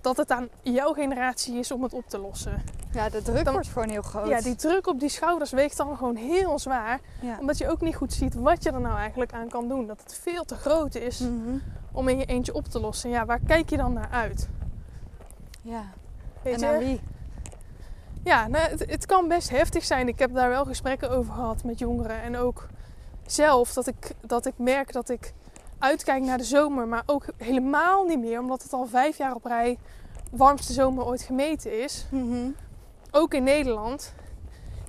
[0.02, 2.64] dat het aan jouw generatie is om het op te lossen.
[2.92, 4.28] ja de druk Dan- wordt gewoon heel groot.
[4.28, 7.00] Ja, die druk op die schouders weegt dan gewoon heel zwaar.
[7.22, 7.38] Ja.
[7.40, 9.88] Omdat je ook niet goed ziet wat je er nou eigenlijk aan kan doen.
[9.88, 11.58] Dat het veel te groot is Mhm.
[11.92, 13.10] om in je eentje op te lossen.
[13.10, 14.50] Ja, waar kijk je dan naar uit?
[15.62, 15.84] ja.
[16.42, 16.78] Weet en je?
[16.86, 17.02] wie?
[18.24, 20.08] Ja, nou, het, het kan best heftig zijn.
[20.08, 22.22] Ik heb daar wel gesprekken over gehad met jongeren.
[22.22, 22.68] En ook
[23.26, 25.34] zelf dat ik, dat ik merk dat ik
[25.80, 26.88] uitkijk naar de zomer.
[26.88, 28.40] Maar ook helemaal niet meer.
[28.40, 29.78] Omdat het al vijf jaar op rij
[30.32, 32.06] warmste zomer ooit gemeten is.
[32.12, 32.50] Mhm.
[33.12, 34.14] Ook in Nederland.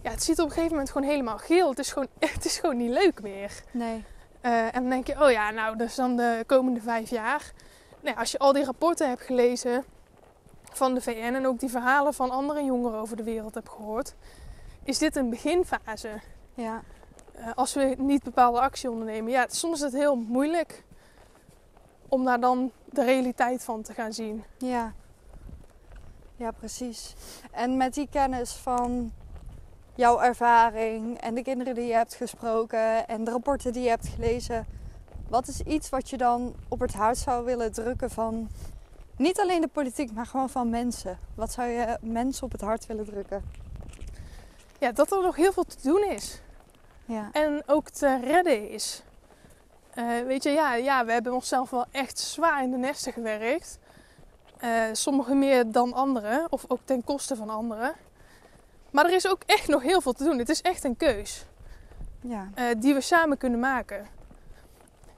[0.03, 1.69] Ja, het ziet op een gegeven moment gewoon helemaal geel.
[1.69, 3.63] Het is gewoon, het is gewoon niet leuk meer.
[3.71, 4.05] Nee.
[4.41, 7.53] Eh, en dan denk je, oh ja, nou, is dan de komende vijf jaar.
[8.01, 9.85] Nou, als je al die rapporten hebt gelezen
[10.73, 14.15] van de VN en ook die verhalen van andere jongeren over de wereld hebt gehoord,
[14.85, 16.21] is dit een beginfase.
[16.55, 16.83] Ja.
[17.35, 19.31] Eh, als we niet bepaalde actie ondernemen.
[19.31, 20.85] Ja, soms is het heel moeilijk
[22.09, 24.45] om daar dan de realiteit van te gaan zien.
[24.59, 24.93] Ja.
[26.37, 27.15] Ja, precies.
[27.51, 29.13] En met die kennis van
[29.95, 34.09] jouw ervaring en de kinderen die je hebt gesproken en de rapporten die je hebt
[34.09, 34.67] gelezen,
[35.29, 38.49] wat is iets wat je dan op het hart zou willen drukken van
[39.17, 41.19] niet alleen de politiek, maar gewoon van mensen?
[41.35, 43.45] Wat zou je mensen op het hart willen drukken?
[44.79, 46.41] Ja, dat er nog heel veel te doen is.
[47.11, 47.29] Ja.
[47.33, 49.03] En ook te redden is.
[49.95, 53.79] Eh, weet je, ja, ja, we hebben onszelf wel echt zwaar in de nesten gewerkt.
[54.59, 57.93] Eh, sommigen meer dan anderen, of ook ten koste van anderen.
[58.91, 60.39] Maar er is ook echt nog heel veel te doen.
[60.39, 61.47] Het is echt een keus
[62.21, 62.51] Ja.
[62.55, 64.07] eh, die we samen kunnen maken.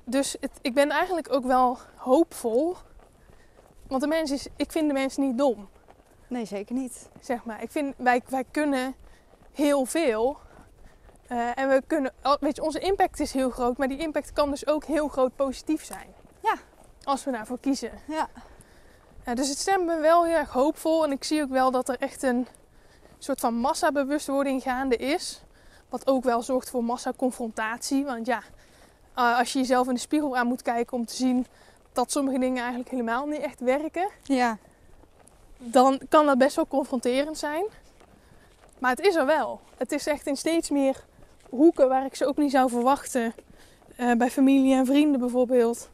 [0.04, 2.76] Dus het, ik ben eigenlijk ook wel hoopvol.
[3.88, 5.68] Want de mens is, ik vind de mens niet dom,
[6.28, 7.08] Nee, zeker niet.
[7.20, 7.62] zeg maar.
[7.62, 8.94] Ik vind, wij, wij kunnen
[9.52, 10.38] heel veel.
[11.26, 14.50] Eh, en we kunnen, weet je, onze impact is heel groot, maar die impact kan
[14.50, 16.06] dus ook heel groot positief zijn.
[16.40, 16.54] Ja.
[17.04, 17.90] Als we daarvoor kiezen.
[18.08, 18.28] Ja.
[19.24, 21.04] Eh, dus het stemt me wel heel erg hoopvol.
[21.04, 22.46] En ik zie ook wel dat er echt een
[23.18, 25.42] soort van massabewustwording gaande is.
[25.88, 28.04] Wat ook wel zorgt voor massaconfrontatie.
[28.04, 28.42] Want ja,
[29.14, 31.46] eh, als je jezelf in de spiegel aan moet kijken om te zien
[31.92, 34.58] dat sommige dingen eigenlijk helemaal niet echt werken Ja.
[35.58, 37.64] dan kan dat best wel confronterend zijn.
[38.78, 39.60] Maar het is er wel.
[39.76, 41.04] Het is echt in steeds meer
[41.52, 43.34] hoeken waar ik ze ook niet zou verwachten.
[43.96, 45.90] Eh, bij familie en vrienden bijvoorbeeld.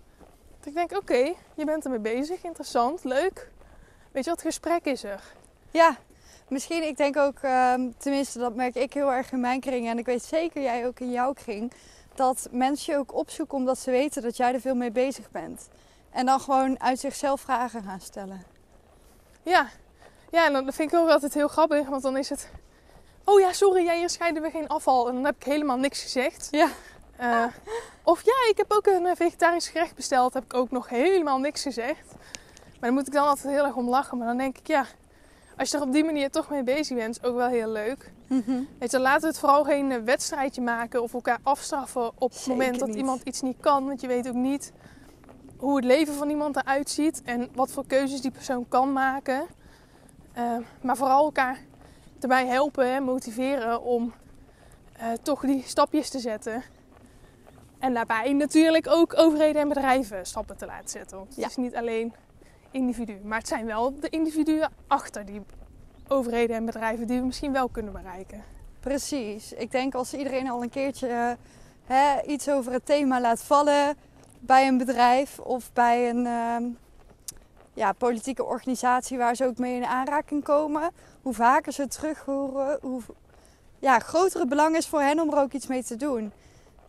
[0.59, 3.51] Dat ik denk, oké, je bent ermee bezig, interessant, leuk.
[4.13, 5.23] Weet je wat, gesprek is er.
[5.71, 5.97] Ja,
[6.49, 9.99] misschien, ik denk ook, ehm, tenminste dat merk ik heel erg in mijn kring en
[9.99, 11.73] ik weet zeker jij ook in jouw kring,
[12.15, 15.69] dat mensen je ook opzoeken omdat ze weten dat jij er veel mee bezig bent.
[16.11, 18.43] En dan gewoon uit zichzelf vragen gaan stellen.
[19.43, 19.69] Ja,
[20.31, 22.51] ja en dan dat vind ik ook altijd heel grappig, want dan is het...
[23.29, 25.09] Oh ja, sorry, ja, hier scheiden we geen afval.
[25.09, 26.49] En dan heb ik helemaal niks gezegd.
[26.51, 26.69] Ja.
[27.17, 27.45] Eh,
[28.03, 30.35] of ja, ik heb ook een eh, vegetarisch gerecht besteld.
[30.35, 32.07] Heb ik ook nog helemaal niks gezegd.
[32.63, 34.19] Maar daar moet ik dan altijd heel erg om lachen.
[34.19, 34.87] Maar dan denk ik, ja,
[35.57, 38.13] als je er op die manier toch mee bezig bent, is ook wel heel leuk.
[38.27, 38.63] Mhm.
[38.79, 42.39] Weet je, laten we het vooral geen eh, wedstrijdje maken of elkaar afstraffen op het
[42.39, 42.97] Zeker moment dat niet.
[42.97, 43.87] iemand iets niet kan.
[43.87, 44.73] Want je weet ook niet
[45.57, 49.47] hoe het leven van iemand eruit ziet en wat voor keuzes die persoon kan maken.
[50.81, 51.59] Maar vooral elkaar
[52.21, 54.13] erbij helpen en motiveren om
[54.93, 56.63] eh, toch die stapjes te zetten.
[57.79, 61.17] En daarbij natuurlijk ook overheden en bedrijven stappen te laten zetten.
[61.17, 61.47] Want het Ja.
[61.47, 62.13] is niet alleen
[62.71, 65.43] individu, maar het zijn wel de individuen achter die
[66.09, 68.43] overheden en bedrijven die we misschien wel kunnen bereiken.
[68.81, 69.53] Precies.
[69.53, 71.31] Ik denk als iedereen al een keertje eh,
[71.85, 73.97] hè, iets over het thema laat vallen
[74.41, 76.65] bij een bedrijf of bij een ehm,
[77.79, 80.91] ja, politieke organisatie waar ze ook mee in aanraking komen,
[81.23, 83.01] hoe vaker ze terug horen, hoe
[83.79, 86.33] ja, groter het belang is voor hen om er ook iets mee te doen.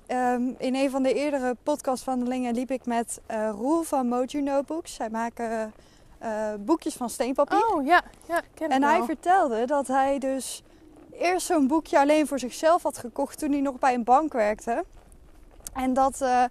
[0.08, 4.94] Ehm, in een van de eerdere podcastwandelingen liep ik met eh Roel van Mojo Notebooks.
[4.94, 5.74] Zij maken
[6.20, 7.68] eh, boekjes van steenpapier.
[7.68, 9.06] Oh ja, ja ken ik En hij wel.
[9.06, 10.64] vertelde dat hij dus
[11.12, 14.84] eerst zo'n boekje alleen voor zichzelf had gekocht toen hij nog bij een bank werkte.
[15.74, 16.44] En dat eh,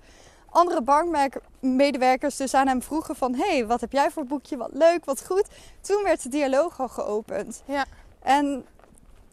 [0.51, 3.35] andere bankmedewerkers dus aan hem vroegen van...
[3.35, 4.57] hé, hey, wat heb jij voor boekje?
[4.57, 5.49] Wat leuk, wat goed.
[5.81, 7.63] Toen werd de dialoog al geopend.
[7.65, 7.85] Ja.
[8.23, 8.67] En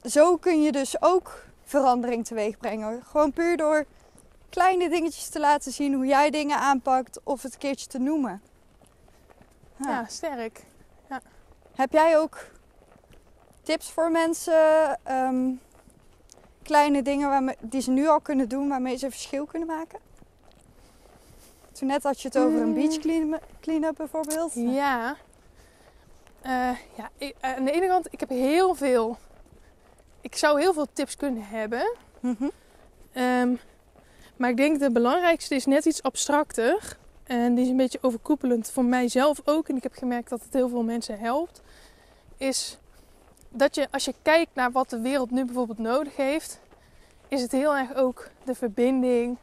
[0.03, 3.03] zo kun je dus ook verandering teweeg brengen.
[3.05, 3.85] Gewoon puur door
[4.49, 8.41] kleine dingetjes te laten zien hoe jij dingen aanpakt of het een keertje te noemen.
[9.77, 9.89] Ja.
[9.89, 10.63] Ja, sterk.
[11.75, 12.37] Heb jij ook
[13.61, 14.99] tips voor mensen?
[15.03, 15.51] ehm,
[16.63, 19.99] kleine dingen waarmee, die ze nu al kunnen doen waarmee ze een verschil kunnen maken?
[21.77, 22.73] Toen net had je het over een Mm.
[22.73, 24.51] beach clean- clean-up bijvoorbeeld.
[24.55, 25.15] Ja.
[26.41, 26.51] Eh,
[26.97, 29.17] ja, ik- aan de ene kant, ik heb heel veel...
[30.21, 31.95] Ik zou heel veel tips kunnen hebben.
[32.19, 32.47] Mhm.
[33.13, 33.53] Ehm,
[34.35, 36.97] maar ik denk de belangrijkste is net iets abstracter.
[37.23, 39.69] En die is een beetje overkoepelend voor mijzelf ook.
[39.69, 41.61] En ik heb gemerkt dat het heel veel mensen helpt.
[42.37, 42.77] Is
[43.49, 46.59] dat je als je kijkt naar wat de wereld nu bijvoorbeeld nodig heeft.
[47.27, 49.37] Is het heel erg ook de verbinding.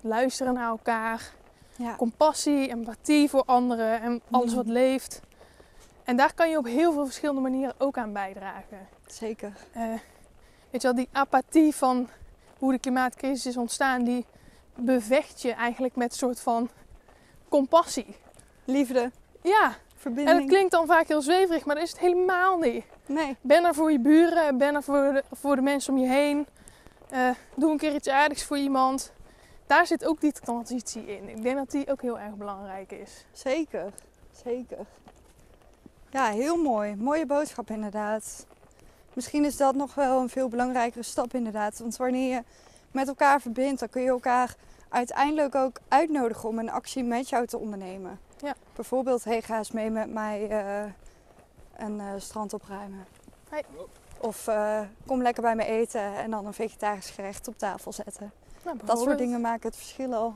[0.00, 1.32] Luisteren naar elkaar.
[1.82, 1.94] Ja.
[1.96, 4.56] compassie, empathie voor anderen en alles Mm.
[4.56, 5.20] wat leeft.
[6.04, 8.88] En daar kan je op heel veel verschillende manieren ook aan bijdragen.
[9.06, 9.52] Zeker.
[9.72, 9.82] Eh,
[10.70, 12.08] weet je wel, die apathie van
[12.58, 14.26] hoe de klimaatcrisis is ontstaan, die
[14.74, 16.68] bevecht je eigenlijk met een soort van
[17.48, 18.16] compassie.
[18.64, 19.10] Liefde,
[19.42, 20.38] Ja, en verbinding.
[20.38, 22.84] dat klinkt dan vaak heel zweverig, maar dat is het helemaal niet.
[23.06, 26.08] Nee, Ben er voor je buren, ben er voor de, voor de mensen om je
[26.08, 26.46] heen.
[27.10, 29.12] Eh, doe een keer iets aardigs voor iemand.
[29.70, 31.28] Daar zit ook die transitie in.
[31.28, 33.24] Ik denk dat die ook heel erg belangrijk is.
[33.32, 33.92] zeker.
[34.44, 34.86] Zeker.
[36.08, 36.96] Ja, heel mooi.
[36.96, 38.46] Mooie boodschap inderdaad.
[39.12, 41.78] Misschien is dat nog wel een veel belangrijkere stap inderdaad.
[41.78, 42.42] Want wanneer je
[42.90, 44.54] met elkaar verbindt, dan kun je elkaar
[44.88, 48.20] uiteindelijk ook uitnodigen om een actie met jou te ondernemen.
[48.40, 48.54] Ja.
[48.74, 50.92] Bijvoorbeeld, hey, ga eens mee met mij eh,
[51.76, 53.06] een eh, strand opruimen.
[53.48, 53.64] Hey.
[54.20, 58.39] Of eh, kom lekker bij me eten en dan een vegetarisch gerecht op tafel zetten.
[58.62, 60.34] Nou, Dat soort dingen maken het verschil al.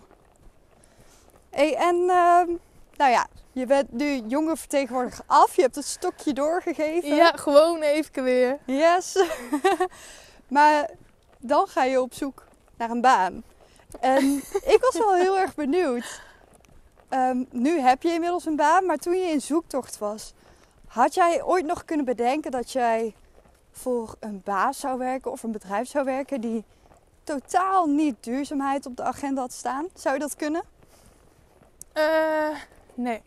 [1.50, 2.48] Hey, en ehm,
[2.96, 5.56] nou ja, je bent nu jonge vertegenwoordiger af.
[5.56, 7.14] Je hebt het stokje doorgegeven.
[7.14, 8.58] Ja, gewoon even weer.
[8.66, 9.24] Yes.
[10.48, 10.90] maar
[11.38, 12.44] dan ga je op zoek
[12.76, 13.42] naar een baan.
[14.00, 14.36] En
[14.74, 16.22] ik was wel heel erg benieuwd.
[17.08, 20.32] Ehm, nu heb je inmiddels een baan, maar toen je in zoektocht was,
[20.86, 23.14] had jij ooit nog kunnen bedenken dat jij
[23.70, 26.64] voor een baas zou werken of een bedrijf zou werken die
[27.24, 29.86] totaal niet duurzaamheid op de agenda had staan?
[29.94, 30.62] Zou je dat kunnen?
[31.92, 32.58] Eh,
[32.94, 33.22] nee.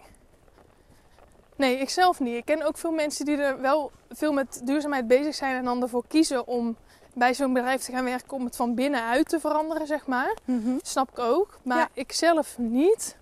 [1.55, 2.35] Nee, ik zelf niet.
[2.35, 5.81] Ik ken ook veel mensen die er wel veel met duurzaamheid bezig zijn en dan
[5.81, 6.75] ervoor kiezen om
[7.13, 10.33] bij zo'n bedrijf te gaan werken om het van binnenuit te veranderen, zeg maar.
[10.81, 11.59] Snap ik ook.
[11.63, 11.87] Maar Ja.
[11.93, 13.17] ik zelf niet.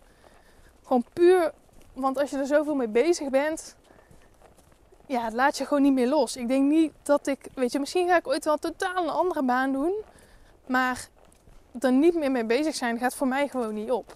[0.84, 1.52] Gewoon puur,
[1.94, 3.76] want als je er zoveel mee bezig bent,
[5.06, 6.36] ja, het laat je gewoon niet meer los.
[6.36, 9.44] Ik denk niet dat ik, weet je, misschien ga ik ooit wel totaal een andere
[9.44, 9.94] baan doen,
[10.67, 11.08] maar
[11.80, 14.13] er niet meer mee bezig zijn gaat voor mij gewoon niet op.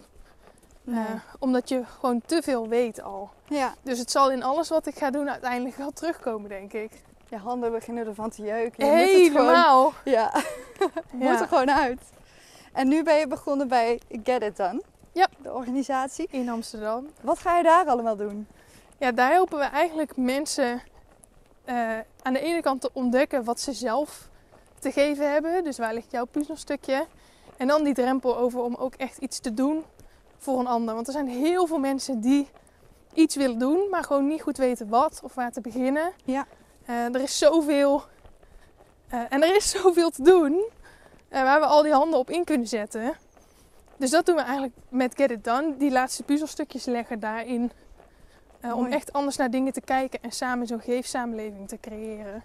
[0.83, 1.05] Nee.
[1.05, 3.29] Eh, omdat je gewoon te veel weet al.
[3.47, 6.91] ja, Dus het zal in alles wat ik ga doen uiteindelijk wel terugkomen, denk ik.
[7.29, 8.85] je handen beginnen ervan te jeuken.
[8.85, 9.93] Je moet het gewoon- Helemaal.
[10.03, 10.31] Ja,
[11.11, 11.39] moet Ja.
[11.41, 12.01] er gewoon uit.
[12.73, 14.81] En nu ben je begonnen bij Get It Done.
[15.11, 15.27] Ja.
[15.37, 16.27] De organisatie.
[16.31, 17.07] In Amsterdam.
[17.21, 18.47] Wat ga je daar allemaal doen?
[18.97, 20.81] Ja, daar helpen we eigenlijk mensen
[21.65, 24.27] eh, aan de ene kant te ontdekken wat ze zelf
[24.79, 25.63] te geven hebben.
[25.63, 27.07] Dus waar ligt jouw puzzelstukje?
[27.57, 29.83] En dan die drempel over om ook echt iets te doen
[30.37, 30.95] voor een ander.
[30.95, 32.49] Want er zijn heel veel mensen die
[33.13, 36.11] iets willen doen, maar gewoon niet goed weten wat of waar te beginnen.
[36.25, 36.45] Ja.
[36.85, 38.03] Eh, er is zoveel.
[39.09, 40.63] eh, en er is zoveel te doen
[41.29, 43.13] eh, waar we al die handen op in kunnen zetten.
[43.97, 45.77] Dus dat doen we eigenlijk met Get It Done.
[45.77, 47.71] Die laatste puzzelstukjes leggen daarin.
[48.61, 52.43] om echt anders naar dingen te kijken en samen zo'n geefsamenleving te creëren.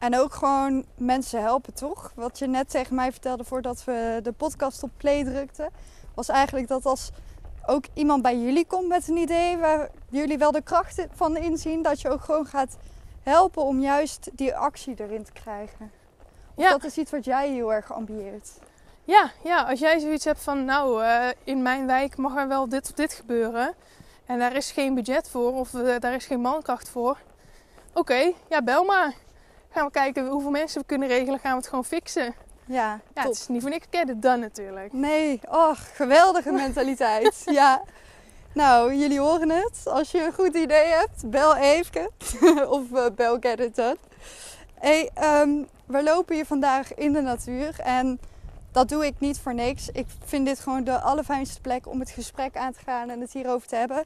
[0.00, 2.12] En ook gewoon mensen helpen, toch?
[2.14, 5.70] Wat je net tegen mij vertelde voordat we de podcast op play drukten,
[6.14, 7.10] was eigenlijk dat als
[7.66, 11.82] ook iemand bij jullie komt met een idee waar jullie wel de krachten van inzien,
[11.82, 12.76] dat je ook gewoon gaat
[13.22, 15.90] helpen om juist die actie erin te krijgen.
[16.54, 16.70] Of Ja.
[16.70, 18.50] dat is iets wat jij heel erg ambieert.
[19.04, 22.68] Ja, ja, als jij zoiets hebt van, nou, eh, in mijn wijk mag er wel
[22.68, 23.74] dit of dit gebeuren.
[24.26, 27.18] En daar is geen budget voor of eh, daar is geen mankracht voor.
[27.92, 29.14] Oké, ja, bel maar.
[29.72, 32.34] Gaan we kijken hoeveel mensen we kunnen regelen, gaan we het gewoon fixen.
[32.64, 33.24] Ja, Ja, top.
[33.24, 34.92] het is niet voor niks it done natuurlijk.
[34.92, 37.42] Nee, oh, geweldige mentaliteit.
[37.44, 37.82] ja.
[38.52, 39.80] Nou, jullie horen het.
[39.84, 42.10] Als je een goed idee hebt, bel Eefke.
[42.68, 43.96] of eh, bel Get It Done.
[44.74, 45.50] Hey, ehm,
[45.86, 47.80] we lopen hier vandaag in de natuur.
[47.80, 48.20] En
[48.72, 49.88] dat doe ik niet voor niks.
[49.88, 53.32] Ik vind dit gewoon de allerfijnste plek om het gesprek aan te gaan en het
[53.32, 54.04] hierover te hebben.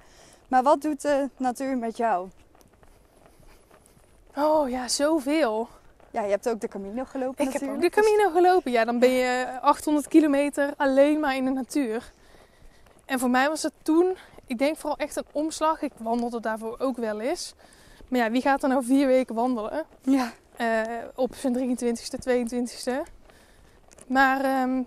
[0.48, 2.28] Maar wat doet de natuur met jou?
[4.36, 5.68] Oh ja, zoveel.
[6.10, 8.72] Ja, je hebt ook de Camino gelopen Ik heb ook de Camino gelopen.
[8.72, 12.12] Ja, dan ben je 800 kilometer alleen maar in de natuur.
[13.04, 14.16] En voor mij was het toen,
[14.46, 15.82] ik denk vooral echt een omslag.
[15.82, 17.54] Ik wandelde daarvoor ook wel eens.
[18.08, 19.84] Maar ja, wie gaat er nou vier weken wandelen?
[20.02, 20.80] Ja, Eh,
[21.14, 23.02] op zijn 23ste, 22ste.
[24.06, 24.82] Maar ehm,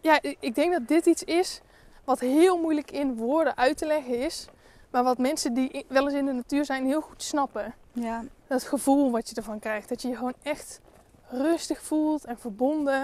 [0.00, 1.60] ja, ik denk dat dit iets is
[2.04, 4.46] wat heel moeilijk in woorden uit te leggen is.
[4.90, 7.74] Maar wat mensen die wel eens in de natuur zijn heel goed snappen.
[7.92, 9.88] ja, Dat gevoel wat je ervan krijgt.
[9.88, 10.80] Dat je je gewoon echt
[11.28, 13.00] rustig voelt en verbonden.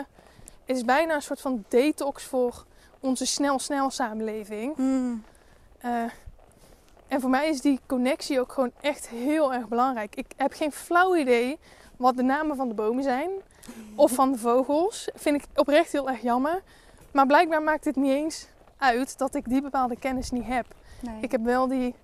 [0.64, 2.64] Het is bijna een soort van detox voor
[3.00, 4.76] onze snel-snel samenleving.
[4.76, 5.24] Mm.
[5.78, 6.02] Eh,
[7.08, 10.16] en voor mij is die connectie ook gewoon echt heel erg belangrijk.
[10.16, 11.58] Ik heb geen flauw idee
[11.96, 13.30] wat de namen van de bomen zijn.
[13.94, 15.08] Of van de vogels.
[15.14, 16.62] Vind ik oprecht heel erg jammer.
[17.12, 20.66] Maar blijkbaar maakt het niet eens uit dat ik die bepaalde kennis niet heb.
[21.00, 21.20] nee.
[21.20, 21.94] Ik heb wel die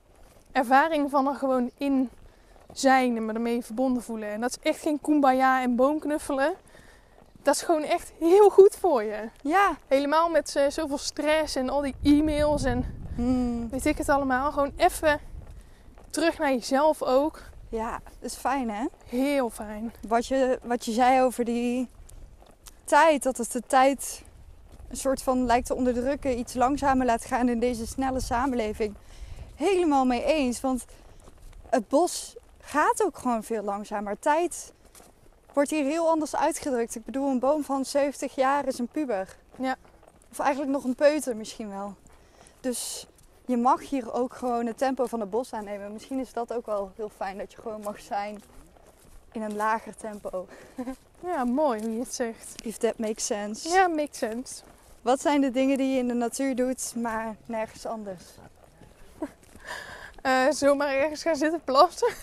[0.52, 2.10] ervaring van er gewoon in
[2.78, 4.28] zijn en me ermee verbonden voelen.
[4.28, 6.54] En dat is echt geen kumbaya en boomknuffelen.
[7.42, 9.28] Dat is gewoon echt heel goed voor je.
[9.42, 9.76] Ja.
[9.88, 13.68] Helemaal met eh, zoveel stress en al die e-mails en Mm.
[13.70, 14.52] weet ik het allemaal.
[14.52, 15.20] Gewoon even
[16.10, 17.42] terug naar jezelf ook.
[17.68, 18.86] Ja, dat is fijn hè?
[19.06, 19.92] Heel fijn.
[20.08, 21.88] Wat je, wat je zei over die
[22.84, 24.22] tijd, dat het de tijd
[24.88, 28.94] een soort van lijkt te onderdrukken, iets langzamer laat gaan in deze snelle samenleving.
[29.54, 30.84] Helemaal mee eens, want
[31.70, 34.18] het bos gaat ook gewoon veel langzamer.
[34.18, 34.72] Tijd
[35.52, 36.94] wordt hier heel anders uitgedrukt.
[36.94, 39.36] Ik bedoel, een boom van 70 jaar is een puber.
[39.56, 39.76] Ja.
[40.30, 41.94] Of eigenlijk nog een peuter misschien wel.
[42.60, 43.06] Dus
[43.44, 45.92] je mag hier ook gewoon het tempo van het bos aannemen.
[45.92, 48.42] Misschien is dat ook wel heel fijn dat je gewoon mag zijn
[49.32, 50.46] in een lager tempo.
[51.20, 52.64] Ja, mooi hoe je het zegt.
[52.64, 53.68] If that makes sense.
[53.68, 54.62] Ja, makes sense.
[55.02, 58.22] Wat zijn de dingen die je in de natuur doet, maar nergens anders?
[60.26, 62.08] Eh, zomaar ergens gaan zitten plassen.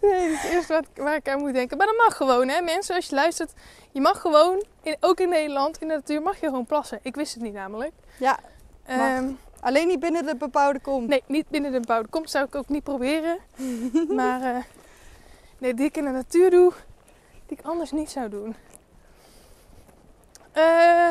[0.00, 1.76] nee, dat is het eerste wat, waar ik aan moet denken.
[1.76, 2.60] Maar dat mag gewoon, hè.
[2.60, 3.52] Mensen, als je luistert,
[3.92, 6.98] je mag gewoon, in, ook in Nederland, in de natuur, mag je gewoon plassen.
[7.02, 7.92] Ik wist het niet namelijk.
[8.18, 8.38] Ja.
[8.86, 11.06] Ehm, alleen niet binnen de bebouwde kom.
[11.06, 13.38] nee, niet binnen de bebouwde kom zou ik ook niet proberen.
[14.16, 14.62] maar eh,
[15.58, 16.72] nee, die ik in de natuur doe,
[17.46, 18.56] die ik anders niet zou doen.
[20.52, 21.08] Eh,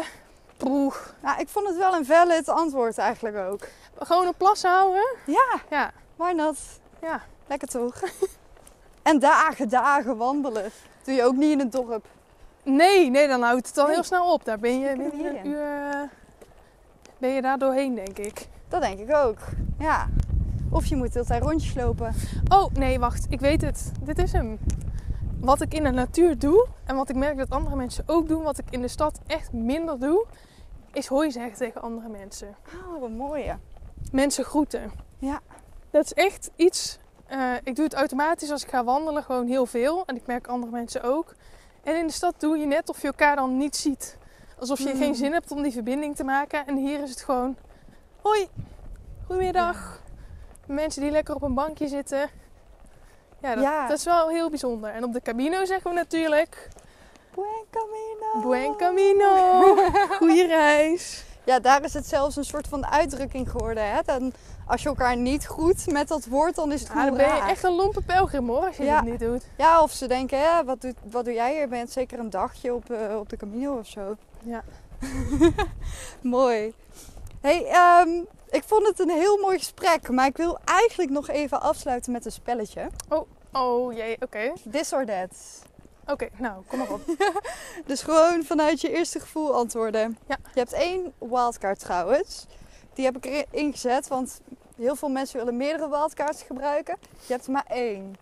[0.58, 3.68] poeh, Nou, ik vond het wel een valid antwoord eigenlijk ook.
[3.99, 5.06] Gewoon een plas houden.
[5.25, 6.58] Ja, Ja, why not?
[7.01, 7.21] ja.
[7.47, 8.01] Lekker toch?
[9.03, 10.71] en dagen, dagen wandelen.
[11.03, 12.06] Doe je ook niet in een dorp.
[12.63, 13.93] Nee, nee, dan houdt het al Nee.
[13.93, 14.45] heel snel op.
[14.45, 15.99] Daar ben je binnen een uur eh,
[17.17, 18.47] ben je daar doorheen, denk ik.
[18.67, 19.38] Dat denk ik ook.
[19.79, 20.08] Ja.
[20.71, 22.13] Of je moet de hele tijd rondjes lopen.
[22.49, 23.25] Oh, nee, wacht.
[23.29, 23.91] Ik weet het.
[24.01, 24.60] Dit is hem.
[25.39, 28.43] Wat ik in de natuur doe en wat ik merk dat andere mensen ook doen,
[28.43, 30.25] wat ik in de stad echt minder doe,
[30.93, 32.56] is hooi zeggen tegen andere mensen.
[32.93, 33.53] Oh, wat mooi.
[34.12, 34.92] Mensen groeten.
[35.18, 35.39] Ja.
[35.92, 36.98] Dat is echt iets.
[37.28, 40.04] eh, ik doe het automatisch als ik ga wandelen, gewoon heel veel.
[40.06, 41.36] En ik merk andere mensen ook.
[41.84, 44.18] En in de stad doe je net of je elkaar dan niet ziet.
[44.60, 46.68] Alsof je geen zin hebt om die verbinding te maken.
[46.68, 47.56] En hier is het gewoon:
[48.22, 48.48] hoi,
[49.26, 50.02] goedemiddag.
[50.68, 52.30] Mensen die lekker op een bankje zitten.
[53.42, 53.88] Ja dat, Ja.
[53.88, 54.89] dat is wel heel bijzonder.
[54.89, 56.68] En op de Camino zeggen we natuurlijk:
[57.36, 58.47] Buen camino.
[58.47, 59.62] Buen Camino.
[60.20, 61.24] Goeie reis.
[61.46, 63.91] Ja, daar is het zelfs een soort van uitdrukking geworden.
[63.91, 64.00] Hè?
[64.06, 64.34] Dan,
[64.68, 67.36] als je elkaar niet groet met dat woord, dan is het Ah, gewoon dan ben
[67.36, 68.96] je echt een lompe pelgrim hoor, als je Ja.
[69.02, 69.44] dat niet doet.
[69.58, 71.68] Ja, of ze denken, hè, wat, doet, wat doe jij hier?
[71.68, 74.16] Ben je zeker een dagje op, eh, op de Camino of zo?
[74.39, 74.64] Ja.
[76.22, 76.74] Mooi.
[77.41, 78.10] Hey, ehm,
[78.50, 82.26] ik vond het een heel mooi gesprek, maar ik wil eigenlijk nog even afsluiten met
[82.26, 82.89] een spelletje.
[83.52, 84.52] Oh jee, oké.
[84.72, 85.30] This or that.
[86.08, 87.01] Oké, nou, kom maar op.
[87.86, 90.18] Dus gewoon vanuit je eerste gevoel antwoorden.
[90.28, 90.38] Ja.
[90.54, 92.45] Je hebt één wildcard trouwens.
[92.93, 94.41] Die heb ik erin gezet, want
[94.76, 96.97] heel veel mensen willen meerdere wildcards gebruiken.
[97.28, 98.16] Je hebt maar één.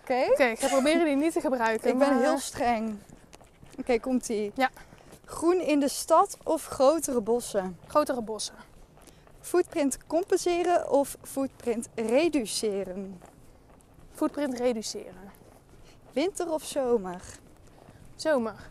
[0.00, 0.26] Oké.
[0.30, 1.90] Oké, ik ga proberen die niet te gebruiken.
[1.90, 2.98] Ik ben heel streng.
[3.78, 4.52] Oké, komt ie.
[4.54, 4.70] Ja.
[5.24, 7.78] Groen in de stad of grotere bossen?
[7.86, 8.54] Grotere bossen.
[9.40, 13.20] Footprint compenseren of footprint reduceren?
[14.14, 15.32] Footprint reduceren.
[16.14, 17.20] Winter of zomer?
[18.16, 18.70] Zomer.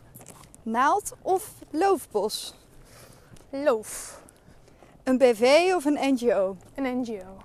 [0.64, 2.54] Naald of loofbos?
[3.50, 4.22] Loof.
[5.04, 6.58] Een BV of een NGO?
[6.76, 7.38] Een NGO.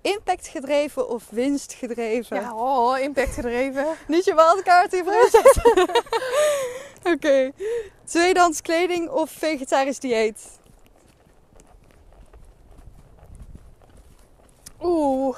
[0.00, 2.40] Impactgedreven of winstgedreven?
[2.40, 3.86] Ja, oh, impact gedreven.
[4.06, 5.88] Niet je wildcard hierin zetten.
[7.14, 7.52] Oké.
[8.04, 10.58] Tweedehands kleding of vegetarisch dieet?
[14.82, 15.36] Oeh.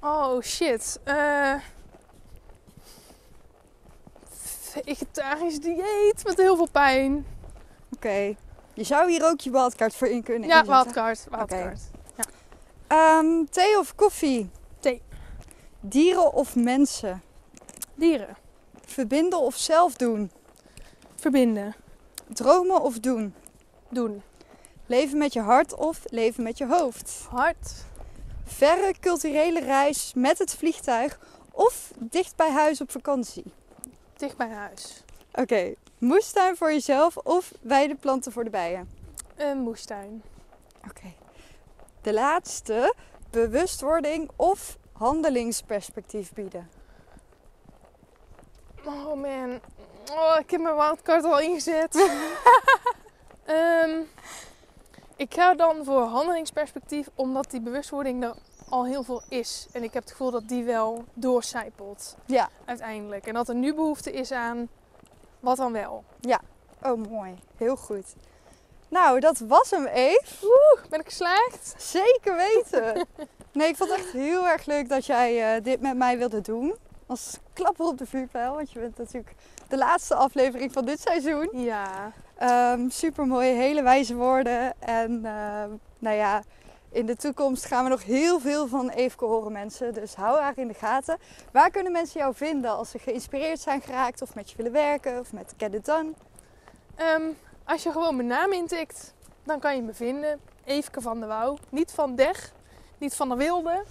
[0.00, 1.00] Oh shit.
[1.04, 1.54] Eh
[4.82, 7.26] vegetarisch dieet met heel veel pijn.
[7.94, 8.34] Oké.
[8.74, 10.82] Je zou hier ook je wildcard voor in kunnen Ja, inzetten.
[10.84, 11.26] wildcard.
[11.30, 11.80] Wildcard.
[12.86, 14.50] Ehm, thee of koffie?
[14.80, 15.02] Thee.
[15.80, 17.22] Dieren of mensen?
[17.94, 18.36] Dieren.
[18.86, 20.30] Verbinden of zelf doen?
[21.16, 21.74] Verbinden.
[22.28, 23.34] Dromen of doen?
[23.88, 24.22] Doen.
[24.86, 27.26] Leven met je hart of leven met je hoofd?
[27.30, 27.72] Hard.
[28.44, 31.18] Verre culturele reis met het vliegtuig
[31.50, 33.44] of dicht bij huis op vakantie?
[34.16, 35.02] Dicht bij huis.
[35.32, 38.90] Oké, moestuin voor jezelf of weideplanten voor de bijen?
[39.36, 40.22] Een moestuin.
[40.88, 41.12] Oké.
[42.00, 42.94] De laatste,
[43.30, 46.70] bewustwording of handelingsperspectief bieden.
[48.84, 49.60] Oh man.
[50.12, 51.96] Oh, ik heb mijn wildcard al ingezet.
[53.44, 54.00] Ehm,
[55.16, 58.34] ik ga dan voor handelingsperspectief, omdat die bewustwording er
[58.74, 59.66] al heel veel is.
[59.72, 62.48] En ik heb het gevoel dat die wel doorcijpelt Ja.
[62.64, 63.26] uiteindelijk.
[63.26, 64.68] En dat er nu behoefte is aan
[65.40, 66.04] wat dan wel.
[66.82, 67.38] Oh, mooi.
[67.56, 68.14] Heel goed.
[68.88, 70.44] Nou, dat was hem, Eve.
[70.44, 71.74] Oeh, ben ik geslaagd?
[71.78, 73.06] Zeker weten.
[73.52, 76.40] Nee, ik vond het echt heel erg leuk dat jij eh, dit met mij wilde
[76.40, 76.74] doen.
[77.06, 79.34] Als klapper op de vuurpijl, want je bent natuurlijk
[79.68, 81.48] de laatste aflevering van dit seizoen.
[81.52, 82.12] Ja.
[82.88, 84.80] Super mooi, hele wijze woorden.
[84.80, 86.42] En ehm, nou ja,
[86.94, 89.94] in de toekomst gaan we nog heel veel van Eefke horen mensen.
[89.94, 91.18] Dus hou haar in de gaten.
[91.52, 95.20] Waar kunnen mensen jou vinden als ze geïnspireerd zijn geraakt of met je willen werken
[95.20, 96.12] of met Get It Done?
[96.94, 97.22] Ehm,
[97.64, 100.40] als je gewoon mijn naam intikt, dan kan je me vinden.
[100.64, 101.58] Eefke van de Wouw.
[101.68, 102.50] Niet van der,
[102.98, 103.84] niet van de wilde.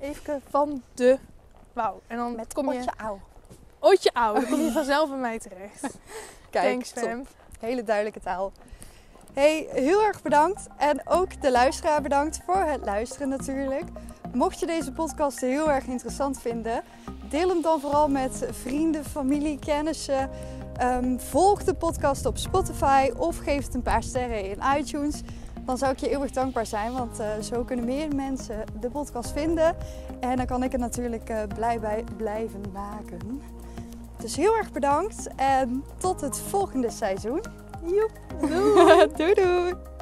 [0.00, 1.18] Eefke van de
[1.72, 2.00] Wouw.
[2.06, 2.78] En dan Met kom je...
[2.78, 3.20] Otje Auw.
[3.78, 4.34] Ootje Auw.
[4.34, 5.82] Dan kom je vanzelf bij mij terecht.
[6.50, 7.28] Kijk, Thanks.
[7.60, 8.52] Hele duidelijke taal.
[9.34, 10.66] Hey, heel erg bedankt.
[10.76, 13.84] En ook de luisteraar bedankt voor het luisteren natuurlijk.
[14.32, 16.82] Mocht je deze podcast heel erg interessant vinden,
[17.28, 20.30] deel hem dan vooral met vrienden, familie, kennissen.
[20.76, 25.20] Ehm, volg de podcast op Spotify of geef het een paar sterren in iTunes.
[25.64, 29.32] Dan zou ik je eeuwig dankbaar zijn, want eh, zo kunnen meer mensen de podcast
[29.32, 29.76] vinden.
[30.20, 33.42] En dan kan ik het natuurlijk eh, blij bij blijven maken.
[34.16, 37.63] Dus heel erg bedankt en tot het volgende seizoen.
[37.84, 38.12] Joep.
[38.40, 39.08] Doei.
[39.16, 39.93] doei doei!